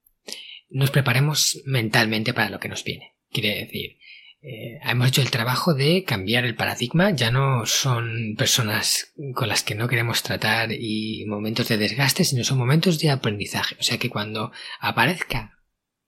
nos 0.69 0.89
preparemos 0.89 1.61
mentalmente 1.65 2.33
para 2.33 2.49
lo 2.49 2.59
que 2.59 2.69
nos 2.69 2.85
viene. 2.85 3.17
Quiere 3.29 3.65
decir, 3.65 3.97
eh, 4.41 4.79
hemos 4.83 5.09
hecho 5.09 5.21
el 5.21 5.29
trabajo 5.29 5.73
de 5.73 6.03
cambiar 6.03 6.45
el 6.45 6.55
paradigma, 6.55 7.11
ya 7.11 7.29
no 7.29 7.65
son 7.65 8.35
personas 8.37 9.13
con 9.35 9.49
las 9.49 9.63
que 9.63 9.75
no 9.75 9.87
queremos 9.87 10.23
tratar 10.23 10.71
y 10.71 11.25
momentos 11.27 11.67
de 11.67 11.77
desgaste, 11.77 12.23
sino 12.23 12.43
son 12.43 12.57
momentos 12.57 12.97
de 12.99 13.11
aprendizaje. 13.11 13.75
O 13.79 13.83
sea 13.83 13.97
que 13.97 14.09
cuando 14.09 14.51
aparezca 14.79 15.59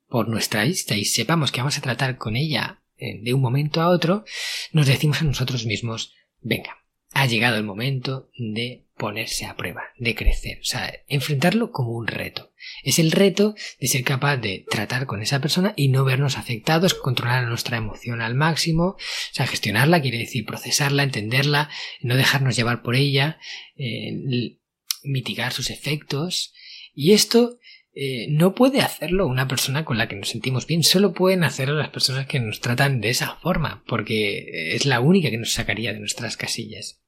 por 0.07 0.29
nuestra 0.29 0.63
lista 0.63 0.95
y 0.95 1.05
sepamos 1.05 1.51
que 1.51 1.59
vamos 1.59 1.77
a 1.77 1.81
tratar 1.81 2.17
con 2.17 2.35
ella 2.35 2.82
de 2.97 3.33
un 3.33 3.41
momento 3.41 3.81
a 3.81 3.89
otro, 3.89 4.25
nos 4.71 4.87
decimos 4.87 5.21
a 5.21 5.25
nosotros 5.25 5.65
mismos, 5.65 6.13
venga, 6.41 6.77
ha 7.13 7.25
llegado 7.25 7.57
el 7.57 7.63
momento 7.63 8.29
de 8.37 8.85
ponerse 8.97 9.45
a 9.45 9.55
prueba, 9.55 9.83
de 9.97 10.15
crecer, 10.15 10.59
o 10.61 10.65
sea, 10.65 10.93
enfrentarlo 11.07 11.71
como 11.71 11.91
un 11.91 12.07
reto. 12.07 12.53
Es 12.83 12.99
el 12.99 13.11
reto 13.11 13.55
de 13.79 13.87
ser 13.87 14.03
capaz 14.03 14.37
de 14.37 14.65
tratar 14.69 15.05
con 15.05 15.21
esa 15.21 15.41
persona 15.41 15.73
y 15.75 15.89
no 15.89 16.05
vernos 16.05 16.37
afectados, 16.37 16.93
controlar 16.93 17.47
nuestra 17.47 17.77
emoción 17.77 18.21
al 18.21 18.35
máximo, 18.35 18.83
o 18.83 18.97
sea, 19.31 19.47
gestionarla 19.47 20.01
quiere 20.01 20.19
decir 20.19 20.45
procesarla, 20.45 21.03
entenderla, 21.03 21.69
no 22.01 22.15
dejarnos 22.15 22.55
llevar 22.55 22.81
por 22.81 22.95
ella, 22.95 23.39
eh, 23.75 24.57
mitigar 25.03 25.53
sus 25.53 25.69
efectos. 25.69 26.53
Y 26.95 27.13
esto 27.13 27.59
eh, 27.95 28.27
no 28.29 28.55
puede 28.55 28.81
hacerlo 28.81 29.27
una 29.27 29.47
persona 29.47 29.85
con 29.85 29.97
la 29.97 30.07
que 30.07 30.15
nos 30.15 30.29
sentimos 30.29 30.67
bien, 30.67 30.83
solo 30.83 31.13
pueden 31.13 31.43
hacerlo 31.43 31.75
las 31.75 31.89
personas 31.89 32.27
que 32.27 32.39
nos 32.39 32.59
tratan 32.59 33.01
de 33.01 33.09
esa 33.09 33.35
forma, 33.35 33.83
porque 33.87 34.75
es 34.75 34.85
la 34.85 34.99
única 34.99 35.29
que 35.29 35.37
nos 35.37 35.53
sacaría 35.53 35.93
de 35.93 35.99
nuestras 35.99 36.37
casillas 36.37 37.03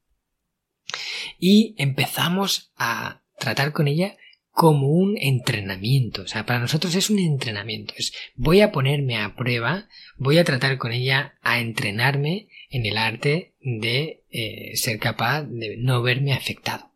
y 1.40 1.76
empezamos 1.78 2.72
a 2.76 3.24
tratar 3.38 3.72
con 3.72 3.88
ella 3.88 4.18
como 4.52 4.88
un 4.88 5.18
entrenamiento. 5.18 6.22
O 6.22 6.28
sea, 6.28 6.46
para 6.46 6.60
nosotros 6.60 6.96
es 6.96 7.10
un 7.10 7.20
entrenamiento. 7.20 7.94
Es 7.98 8.14
voy 8.36 8.62
a 8.62 8.72
ponerme 8.72 9.18
a 9.18 9.36
prueba, 9.36 9.90
voy 10.18 10.38
a 10.38 10.46
tratar 10.46 10.78
con 10.78 10.94
ella 10.94 11.36
a 11.42 11.60
entrenarme 11.60 12.48
en 12.70 12.86
el 12.86 12.98
arte 12.98 13.54
de 13.60 14.24
eh, 14.32 14.76
ser 14.76 15.00
capaz 15.00 15.44
de 15.44 15.76
no 15.78 16.02
verme 16.02 16.34
afectado. 16.34 16.95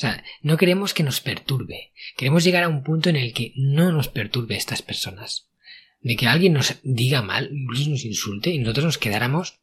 Sea, 0.00 0.24
no 0.40 0.56
queremos 0.56 0.94
que 0.94 1.02
nos 1.02 1.20
perturbe. 1.20 1.92
Queremos 2.16 2.42
llegar 2.42 2.62
a 2.62 2.68
un 2.68 2.82
punto 2.82 3.10
en 3.10 3.16
el 3.16 3.34
que 3.34 3.52
no 3.56 3.92
nos 3.92 4.08
perturbe 4.08 4.56
estas 4.56 4.80
personas. 4.80 5.50
De 6.00 6.16
que 6.16 6.26
alguien 6.26 6.54
nos 6.54 6.76
diga 6.82 7.20
mal, 7.20 7.50
incluso 7.52 7.90
nos 7.90 8.06
insulte 8.06 8.48
y 8.48 8.58
nosotros 8.60 8.86
nos 8.86 8.96
quedáramos 8.96 9.60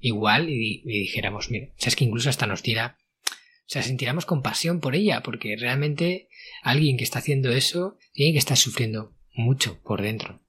igual 0.00 0.50
y, 0.50 0.82
dijéramos, 0.84 1.50
mira, 1.50 1.68
o 1.68 1.80
sea, 1.80 1.88
es 1.88 1.96
que 1.96 2.04
incluso 2.04 2.28
hasta 2.28 2.46
nos 2.46 2.62
diera, 2.62 2.98
o 3.24 3.64
sea, 3.64 3.82
sentiramos 3.82 4.26
compasión 4.26 4.80
por 4.80 4.94
ella, 4.94 5.22
porque 5.22 5.56
realmente 5.56 6.28
alguien 6.62 6.98
que 6.98 7.04
está 7.04 7.20
haciendo 7.20 7.50
eso 7.50 7.96
tiene 8.12 8.32
que 8.32 8.40
estar 8.40 8.58
sufriendo 8.58 9.14
mucho 9.32 9.80
por 9.80 10.02
dentro. 10.02 10.42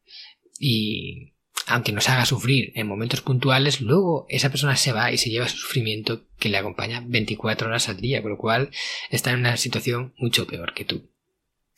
Y 0.59 1.34
aunque 1.67 1.91
nos 1.91 2.09
haga 2.09 2.25
sufrir 2.25 2.71
en 2.75 2.87
momentos 2.87 3.21
puntuales, 3.21 3.81
luego 3.81 4.25
esa 4.29 4.49
persona 4.49 4.75
se 4.75 4.91
va 4.91 5.11
y 5.11 5.17
se 5.17 5.29
lleva 5.29 5.49
su 5.49 5.57
sufrimiento 5.57 6.27
que 6.37 6.49
le 6.49 6.57
acompaña 6.57 7.03
24 7.05 7.67
horas 7.67 7.89
al 7.89 7.97
día, 7.97 8.21
con 8.21 8.31
lo 8.31 8.37
cual 8.37 8.69
está 9.09 9.31
en 9.31 9.39
una 9.39 9.57
situación 9.57 10.13
mucho 10.17 10.45
peor 10.47 10.73
que 10.73 10.85
tú. 10.85 11.09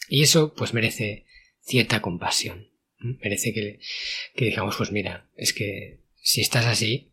Y 0.09 0.23
eso 0.23 0.53
pues 0.53 0.73
merece 0.73 1.25
cierta 1.61 2.01
compasión. 2.01 2.69
Merece 2.99 3.53
que, 3.53 3.79
que 4.35 4.45
digamos, 4.45 4.75
pues 4.75 4.91
mira, 4.91 5.29
es 5.35 5.53
que 5.53 5.99
si 6.15 6.41
estás 6.41 6.65
así, 6.65 7.11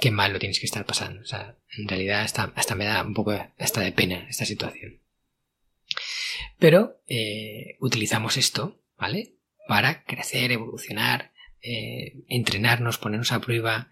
qué 0.00 0.10
mal 0.10 0.32
lo 0.32 0.38
tienes 0.38 0.60
que 0.60 0.66
estar 0.66 0.86
pasando. 0.86 1.20
O 1.20 1.26
sea, 1.26 1.56
en 1.76 1.88
realidad 1.88 2.22
hasta, 2.22 2.52
hasta 2.56 2.74
me 2.74 2.84
da 2.84 3.02
un 3.02 3.14
poco 3.14 3.32
hasta 3.58 3.80
de 3.80 3.92
pena 3.92 4.26
esta 4.28 4.44
situación. 4.44 5.00
Pero 6.58 7.00
eh, 7.08 7.76
utilizamos 7.80 8.36
esto, 8.36 8.80
¿vale? 8.96 9.34
Para 9.68 10.04
crecer, 10.04 10.52
evolucionar, 10.52 11.32
eh, 11.64 12.24
entrenarnos, 12.28 12.98
ponernos 12.98 13.32
a 13.32 13.40
prueba 13.40 13.90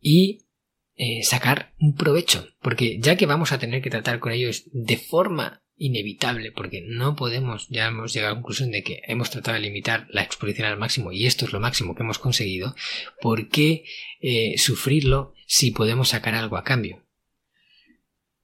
y 0.00 0.46
eh, 0.94 1.22
sacar 1.22 1.74
un 1.78 1.94
provecho, 1.94 2.48
porque 2.60 2.98
ya 2.98 3.16
que 3.16 3.26
vamos 3.26 3.52
a 3.52 3.58
tener 3.58 3.82
que 3.82 3.90
tratar 3.90 4.18
con 4.18 4.32
ellos 4.32 4.64
de 4.72 4.96
forma 4.96 5.62
inevitable, 5.76 6.52
porque 6.52 6.84
no 6.86 7.16
podemos, 7.16 7.68
ya 7.68 7.86
hemos 7.86 8.12
llegado 8.12 8.32
a 8.32 8.34
la 8.34 8.40
conclusión 8.40 8.70
de 8.70 8.82
que 8.82 9.00
hemos 9.06 9.30
tratado 9.30 9.54
de 9.54 9.62
limitar 9.62 10.06
la 10.10 10.22
exposición 10.22 10.66
al 10.66 10.78
máximo 10.78 11.12
y 11.12 11.26
esto 11.26 11.44
es 11.44 11.52
lo 11.52 11.60
máximo 11.60 11.94
que 11.94 12.02
hemos 12.02 12.18
conseguido, 12.18 12.74
¿por 13.20 13.48
qué 13.48 13.84
eh, 14.20 14.58
sufrirlo 14.58 15.34
si 15.46 15.70
podemos 15.70 16.10
sacar 16.10 16.34
algo 16.34 16.56
a 16.56 16.64
cambio? 16.64 17.06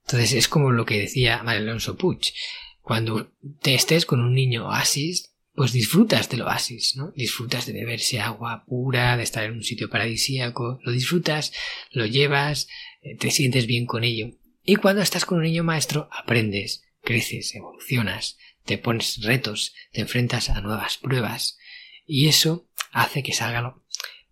Entonces 0.05 0.33
es 0.33 0.47
como 0.47 0.71
lo 0.71 0.85
que 0.85 0.99
decía 0.99 1.43
María 1.43 1.61
Alonso 1.61 1.97
Puig, 1.97 2.33
cuando 2.81 3.31
te 3.61 3.75
estés 3.75 4.05
con 4.05 4.21
un 4.21 4.33
niño 4.33 4.67
oasis, 4.67 5.28
pues 5.53 5.73
disfrutas 5.73 6.29
del 6.29 6.43
oasis, 6.43 6.95
¿no? 6.95 7.11
Disfrutas 7.15 7.65
de 7.65 7.73
beberse 7.73 8.19
agua 8.19 8.63
pura, 8.65 9.17
de 9.17 9.23
estar 9.23 9.43
en 9.43 9.53
un 9.53 9.63
sitio 9.63 9.89
paradisíaco, 9.89 10.79
lo 10.83 10.91
disfrutas, 10.91 11.51
lo 11.91 12.05
llevas, 12.05 12.67
eh, 13.01 13.17
te 13.17 13.31
sientes 13.31 13.65
bien 13.67 13.85
con 13.85 14.03
ello. 14.03 14.31
Y 14.63 14.75
cuando 14.75 15.01
estás 15.01 15.25
con 15.25 15.39
un 15.39 15.43
niño 15.43 15.63
maestro, 15.63 16.09
aprendes, 16.11 16.83
creces, 17.01 17.55
evolucionas, 17.55 18.37
te 18.65 18.77
pones 18.77 19.21
retos, 19.23 19.73
te 19.91 20.01
enfrentas 20.01 20.49
a 20.49 20.61
nuevas 20.61 20.97
pruebas, 20.97 21.57
y 22.05 22.27
eso 22.27 22.69
hace 22.91 23.23
que 23.23 23.33
salga 23.33 23.75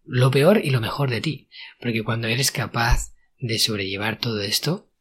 lo, 0.03 0.31
peor 0.31 0.61
y 0.63 0.69
lo 0.69 0.81
mejor 0.81 1.09
de 1.09 1.21
ti, 1.21 1.49
porque 1.79 2.03
cuando 2.03 2.27
eres 2.27 2.51
capaz 2.51 3.13
de 3.39 3.59
sobrellevar 3.59 4.19
todo 4.19 4.41
esto, 4.41 4.91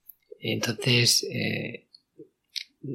entonces 0.41 1.25
eh, 1.25 1.86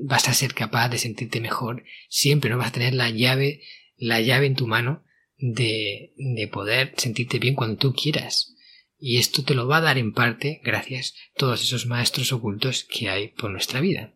vas 0.05 0.27
a 0.27 0.33
ser 0.33 0.53
capaz 0.53 0.89
de 0.89 0.97
sentirte 0.97 1.41
mejor 1.41 1.83
siempre, 2.09 2.49
¿no? 2.49 2.57
Vas 2.57 2.69
a 2.69 2.73
tener 2.73 2.93
la 2.93 3.09
llave, 3.09 3.61
la 3.97 4.21
llave 4.21 4.45
en 4.45 4.55
tu 4.55 4.67
mano 4.67 5.03
de, 5.37 6.13
de 6.17 6.47
poder 6.47 6.93
sentirte 6.97 7.39
bien 7.39 7.55
cuando 7.55 7.77
tú 7.77 7.93
quieras. 7.93 8.55
Y 8.97 9.17
esto 9.17 9.43
te 9.43 9.55
lo 9.55 9.67
va 9.67 9.77
a 9.77 9.81
dar 9.81 9.97
en 9.97 10.13
parte 10.13 10.61
gracias 10.63 11.15
a 11.35 11.39
todos 11.39 11.63
esos 11.63 11.87
maestros 11.87 12.31
ocultos 12.31 12.83
que 12.83 13.09
hay 13.09 13.29
por 13.29 13.49
nuestra 13.49 13.81
vida. 13.81 14.13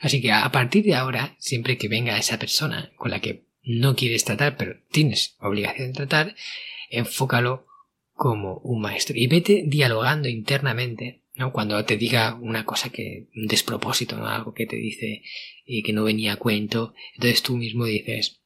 Así 0.00 0.22
que 0.22 0.30
a 0.30 0.50
partir 0.52 0.84
de 0.84 0.94
ahora, 0.94 1.34
siempre 1.38 1.76
que 1.76 1.88
venga 1.88 2.16
esa 2.16 2.38
persona 2.38 2.92
con 2.96 3.10
la 3.10 3.20
que 3.20 3.46
no 3.64 3.96
quieres 3.96 4.24
tratar, 4.24 4.56
pero 4.56 4.76
tienes 4.90 5.36
obligación 5.40 5.88
de 5.88 5.94
tratar, 5.94 6.36
enfócalo 6.90 7.66
como 8.12 8.58
un 8.58 8.80
maestro 8.80 9.16
y 9.16 9.26
vete 9.26 9.64
dialogando 9.66 10.28
internamente 10.28 11.23
¿no? 11.34 11.52
Cuando 11.52 11.84
te 11.84 11.96
diga 11.96 12.34
una 12.34 12.64
cosa 12.64 12.90
que, 12.90 13.28
un 13.34 13.46
despropósito, 13.46 14.16
¿no? 14.16 14.28
Algo 14.28 14.54
que 14.54 14.66
te 14.66 14.76
dice 14.76 15.22
y 15.64 15.82
que 15.82 15.92
no 15.92 16.04
venía 16.04 16.34
a 16.34 16.36
cuento, 16.36 16.94
entonces 17.14 17.42
tú 17.42 17.56
mismo 17.56 17.84
dices, 17.84 18.40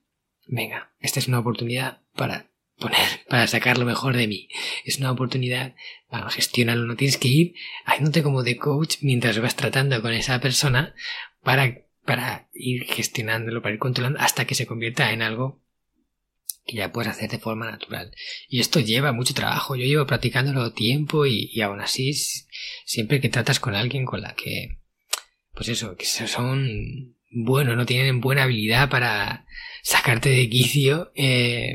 venga, 0.46 0.92
esta 1.00 1.20
es 1.20 1.28
una 1.28 1.38
oportunidad 1.38 2.02
para 2.14 2.50
poner, 2.78 3.06
para 3.28 3.46
sacar 3.46 3.78
lo 3.78 3.84
mejor 3.84 4.16
de 4.16 4.26
mí. 4.26 4.48
Es 4.84 4.98
una 4.98 5.12
oportunidad 5.12 5.74
para 6.08 6.30
gestionarlo. 6.30 6.86
No 6.86 6.96
tienes 6.96 7.18
que 7.18 7.28
ir 7.28 7.54
haciéndote 7.84 8.22
como 8.22 8.42
de 8.42 8.56
coach 8.56 8.96
mientras 9.02 9.38
vas 9.40 9.56
tratando 9.56 10.00
con 10.02 10.12
esa 10.12 10.40
persona 10.40 10.94
para, 11.42 11.84
para 12.04 12.48
ir 12.54 12.84
gestionándolo, 12.84 13.62
para 13.62 13.74
ir 13.74 13.80
controlando 13.80 14.18
hasta 14.20 14.46
que 14.46 14.54
se 14.54 14.66
convierta 14.66 15.12
en 15.12 15.22
algo 15.22 15.62
que 16.68 16.76
ya 16.76 16.92
puedes 16.92 17.10
hacer 17.10 17.30
de 17.30 17.38
forma 17.38 17.70
natural. 17.70 18.14
Y 18.46 18.60
esto 18.60 18.78
lleva 18.78 19.12
mucho 19.12 19.32
trabajo. 19.32 19.74
Yo 19.74 19.86
llevo 19.86 20.06
practicándolo 20.06 20.72
tiempo 20.74 21.24
y, 21.26 21.58
aún 21.62 21.80
así, 21.80 22.12
siempre 22.84 23.20
que 23.20 23.30
tratas 23.30 23.58
con 23.58 23.74
alguien 23.74 24.04
con 24.04 24.20
la 24.20 24.34
que, 24.34 24.78
pues 25.54 25.68
eso, 25.68 25.96
que 25.96 26.04
son 26.04 27.16
buenos, 27.30 27.74
no 27.74 27.86
tienen 27.86 28.20
buena 28.20 28.42
habilidad 28.42 28.90
para 28.90 29.46
sacarte 29.82 30.28
de 30.28 30.48
quicio, 30.50 31.10
eh, 31.14 31.72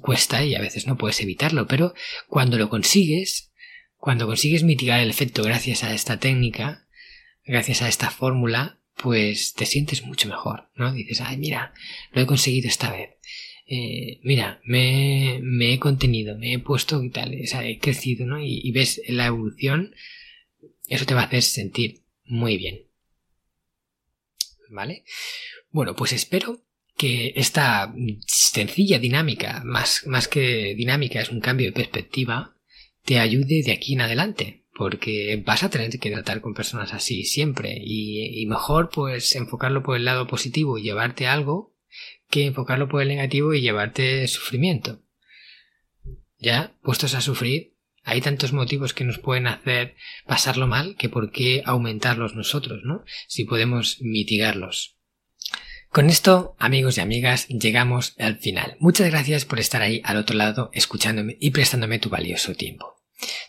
cuesta 0.00 0.42
y 0.42 0.54
a 0.54 0.60
veces 0.60 0.86
no 0.86 0.96
puedes 0.96 1.20
evitarlo. 1.20 1.66
Pero 1.66 1.92
cuando 2.26 2.56
lo 2.56 2.70
consigues, 2.70 3.52
cuando 3.96 4.26
consigues 4.26 4.64
mitigar 4.64 5.00
el 5.00 5.10
efecto 5.10 5.42
gracias 5.42 5.84
a 5.84 5.92
esta 5.92 6.18
técnica, 6.18 6.86
gracias 7.44 7.82
a 7.82 7.88
esta 7.88 8.08
fórmula, 8.08 8.78
pues 8.96 9.52
te 9.52 9.66
sientes 9.66 10.02
mucho 10.02 10.28
mejor, 10.28 10.70
¿no? 10.76 10.94
Dices, 10.94 11.20
ay, 11.20 11.36
mira, 11.36 11.74
lo 12.12 12.22
he 12.22 12.26
conseguido 12.26 12.68
esta 12.68 12.90
vez 12.90 13.20
eh, 13.72 14.18
mira, 14.24 14.60
me, 14.64 15.38
he 15.72 15.78
contenido, 15.78 16.36
me 16.36 16.54
he 16.54 16.58
puesto 16.58 17.00
y 17.04 17.10
tal, 17.10 17.38
o 17.40 17.46
sea, 17.46 17.64
he 17.64 17.78
crecido, 17.78 18.26
¿no? 18.26 18.40
Y, 18.42 18.68
ves 18.72 19.00
la 19.06 19.26
evolución, 19.26 19.94
eso 20.88 21.06
te 21.06 21.14
va 21.14 21.22
a 21.22 21.26
hacer 21.26 21.42
sentir 21.42 22.02
muy 22.24 22.56
bien. 22.56 22.88
¿Vale? 24.70 25.04
Bueno, 25.70 25.94
pues 25.94 26.12
espero 26.12 26.64
que 26.96 27.32
esta 27.36 27.94
sencilla 28.26 28.98
dinámica, 28.98 29.62
más, 29.64 30.02
que 30.28 30.74
dinámica, 30.74 31.20
es 31.20 31.30
un 31.30 31.40
cambio 31.40 31.68
de 31.68 31.72
perspectiva, 31.72 32.56
te 33.04 33.20
ayude 33.20 33.62
de 33.62 33.70
aquí 33.70 33.92
en 33.92 34.00
adelante, 34.00 34.64
porque 34.74 35.40
vas 35.46 35.62
a 35.62 35.70
tener 35.70 35.96
que 35.96 36.10
tratar 36.10 36.40
con 36.40 36.54
personas 36.54 36.92
así 36.92 37.22
siempre, 37.22 37.78
y 37.80 38.44
mejor 38.46 38.90
pues 38.92 39.36
enfocarlo 39.36 39.84
por 39.84 39.96
el 39.96 40.04
lado 40.04 40.26
positivo 40.26 40.76
y 40.76 40.82
llevarte 40.82 41.28
algo 41.28 41.70
que 42.28 42.46
enfocarlo 42.46 42.88
por 42.88 43.02
el 43.02 43.08
negativo 43.08 43.54
y 43.54 43.60
llevarte 43.60 44.26
sufrimiento. 44.28 45.02
Ya, 46.38 46.74
puestos 46.82 47.14
a 47.14 47.20
sufrir, 47.20 47.74
hay 48.02 48.20
tantos 48.20 48.52
motivos 48.52 48.94
que 48.94 49.04
nos 49.04 49.18
pueden 49.18 49.46
hacer 49.46 49.94
pasarlo 50.26 50.66
mal 50.66 50.96
que 50.96 51.08
por 51.08 51.30
qué 51.30 51.62
aumentarlos 51.66 52.34
nosotros, 52.34 52.80
¿no? 52.84 53.04
Si 53.28 53.44
podemos 53.44 53.98
mitigarlos. 54.00 54.96
Con 55.90 56.08
esto, 56.08 56.54
amigos 56.58 56.98
y 56.98 57.00
amigas, 57.00 57.48
llegamos 57.48 58.14
al 58.18 58.38
final. 58.38 58.76
Muchas 58.78 59.10
gracias 59.10 59.44
por 59.44 59.58
estar 59.58 59.82
ahí 59.82 60.00
al 60.04 60.16
otro 60.16 60.36
lado 60.36 60.70
escuchándome 60.72 61.36
y 61.40 61.50
prestándome 61.50 61.98
tu 61.98 62.08
valioso 62.08 62.54
tiempo. 62.54 62.99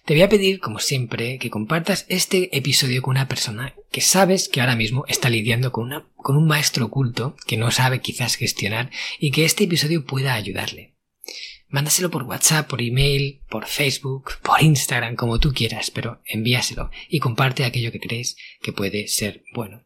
Te 0.05 0.13
voy 0.13 0.23
a 0.23 0.29
pedir, 0.29 0.59
como 0.59 0.79
siempre, 0.79 1.37
que 1.37 1.49
compartas 1.49 2.05
este 2.09 2.55
episodio 2.57 3.01
con 3.01 3.11
una 3.11 3.27
persona 3.27 3.75
que 3.91 4.01
sabes 4.01 4.49
que 4.49 4.59
ahora 4.59 4.75
mismo 4.75 5.05
está 5.07 5.29
lidiando 5.29 5.71
con, 5.71 5.85
una, 5.85 6.07
con 6.15 6.35
un 6.35 6.47
maestro 6.47 6.85
oculto 6.85 7.35
que 7.47 7.57
no 7.57 7.71
sabe 7.71 8.01
quizás 8.01 8.35
gestionar 8.35 8.89
y 9.19 9.31
que 9.31 9.45
este 9.45 9.65
episodio 9.65 10.05
pueda 10.05 10.33
ayudarle. 10.33 10.95
Mándaselo 11.69 12.11
por 12.11 12.23
WhatsApp, 12.23 12.67
por 12.67 12.81
email, 12.81 13.41
por 13.49 13.65
Facebook, 13.65 14.31
por 14.41 14.61
Instagram, 14.61 15.15
como 15.15 15.39
tú 15.39 15.53
quieras, 15.53 15.89
pero 15.89 16.21
envíaselo 16.25 16.91
y 17.07 17.19
comparte 17.19 17.63
aquello 17.63 17.93
que 17.93 17.99
crees 17.99 18.35
que 18.61 18.73
puede 18.73 19.07
ser 19.07 19.43
bueno. 19.53 19.85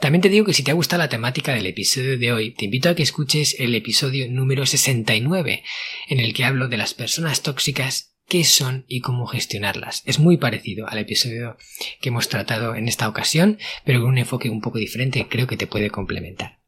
También 0.00 0.22
te 0.22 0.28
digo 0.28 0.46
que 0.46 0.54
si 0.54 0.62
te 0.62 0.70
ha 0.70 0.74
gustado 0.74 1.02
la 1.02 1.08
temática 1.08 1.52
del 1.52 1.66
episodio 1.66 2.18
de 2.18 2.32
hoy, 2.32 2.52
te 2.52 2.64
invito 2.64 2.88
a 2.88 2.94
que 2.94 3.02
escuches 3.02 3.56
el 3.58 3.74
episodio 3.74 4.30
número 4.30 4.64
69, 4.64 5.62
en 6.08 6.20
el 6.20 6.32
que 6.32 6.44
hablo 6.44 6.68
de 6.68 6.76
las 6.76 6.94
personas 6.94 7.42
tóxicas 7.42 8.15
qué 8.28 8.44
son 8.44 8.84
y 8.88 9.00
cómo 9.00 9.26
gestionarlas. 9.26 10.02
Es 10.06 10.18
muy 10.18 10.36
parecido 10.36 10.88
al 10.88 10.98
episodio 10.98 11.56
que 12.00 12.08
hemos 12.08 12.28
tratado 12.28 12.74
en 12.74 12.88
esta 12.88 13.08
ocasión, 13.08 13.58
pero 13.84 14.00
con 14.00 14.10
un 14.10 14.18
enfoque 14.18 14.50
un 14.50 14.60
poco 14.60 14.78
diferente 14.78 15.26
creo 15.28 15.46
que 15.46 15.56
te 15.56 15.66
puede 15.66 15.90
complementar. 15.90 16.58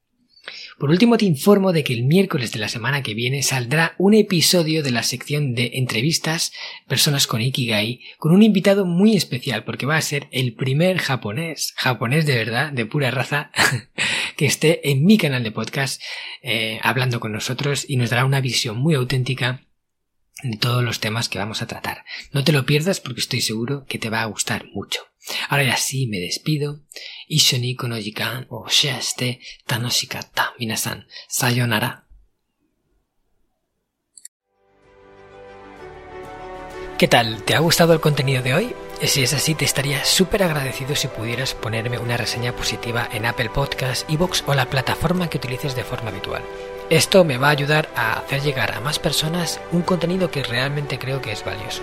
Por 0.78 0.90
último, 0.90 1.18
te 1.18 1.24
informo 1.24 1.72
de 1.72 1.82
que 1.82 1.92
el 1.92 2.04
miércoles 2.04 2.52
de 2.52 2.60
la 2.60 2.68
semana 2.68 3.02
que 3.02 3.14
viene 3.14 3.42
saldrá 3.42 3.94
un 3.98 4.14
episodio 4.14 4.82
de 4.82 4.92
la 4.92 5.02
sección 5.02 5.54
de 5.54 5.72
entrevistas 5.74 6.52
personas 6.86 7.26
con 7.26 7.40
Ikigai 7.40 8.00
con 8.16 8.32
un 8.32 8.42
invitado 8.42 8.86
muy 8.86 9.16
especial 9.16 9.64
porque 9.64 9.86
va 9.86 9.96
a 9.96 10.02
ser 10.02 10.28
el 10.30 10.54
primer 10.54 10.98
japonés, 10.98 11.74
japonés 11.76 12.26
de 12.26 12.36
verdad, 12.36 12.72
de 12.72 12.86
pura 12.86 13.10
raza, 13.10 13.50
que 14.36 14.46
esté 14.46 14.90
en 14.90 15.04
mi 15.04 15.18
canal 15.18 15.42
de 15.42 15.50
podcast 15.50 16.00
eh, 16.42 16.78
hablando 16.82 17.18
con 17.18 17.32
nosotros 17.32 17.84
y 17.88 17.96
nos 17.96 18.10
dará 18.10 18.24
una 18.24 18.40
visión 18.40 18.78
muy 18.78 18.94
auténtica 18.94 19.67
de 20.42 20.56
todos 20.56 20.84
los 20.84 21.00
temas 21.00 21.28
que 21.28 21.38
vamos 21.38 21.62
a 21.62 21.66
tratar. 21.66 22.04
No 22.32 22.44
te 22.44 22.52
lo 22.52 22.64
pierdas 22.64 23.00
porque 23.00 23.20
estoy 23.20 23.40
seguro 23.40 23.84
que 23.86 23.98
te 23.98 24.10
va 24.10 24.22
a 24.22 24.26
gustar 24.26 24.66
mucho. 24.72 25.00
Ahora 25.48 25.64
ya 25.64 25.76
sí 25.76 26.06
me 26.06 26.18
despido. 26.18 26.80
Ishoni 27.26 27.74
kono 27.74 27.96
o 28.48 28.66
minasan. 30.58 31.06
Sayonara. 31.28 32.04
¿Qué 36.98 37.06
tal? 37.06 37.44
¿Te 37.44 37.54
ha 37.54 37.60
gustado 37.60 37.92
el 37.92 38.00
contenido 38.00 38.42
de 38.42 38.54
hoy? 38.54 38.74
Si 39.04 39.22
es 39.22 39.32
así, 39.32 39.54
te 39.54 39.64
estaría 39.64 40.04
súper 40.04 40.42
agradecido 40.42 40.96
si 40.96 41.06
pudieras 41.06 41.54
ponerme 41.54 41.98
una 41.98 42.16
reseña 42.16 42.56
positiva 42.56 43.08
en 43.12 43.26
Apple 43.26 43.50
Podcasts, 43.50 44.04
Evox 44.08 44.42
o 44.48 44.54
la 44.54 44.68
plataforma 44.68 45.30
que 45.30 45.38
utilices 45.38 45.76
de 45.76 45.84
forma 45.84 46.10
habitual. 46.10 46.42
Esto 46.90 47.22
me 47.22 47.36
va 47.36 47.48
a 47.48 47.50
ayudar 47.50 47.90
a 47.96 48.14
hacer 48.14 48.40
llegar 48.40 48.72
a 48.72 48.80
más 48.80 48.98
personas 48.98 49.60
un 49.72 49.82
contenido 49.82 50.30
que 50.30 50.42
realmente 50.42 50.98
creo 50.98 51.20
que 51.20 51.32
es 51.32 51.44
valioso. 51.44 51.82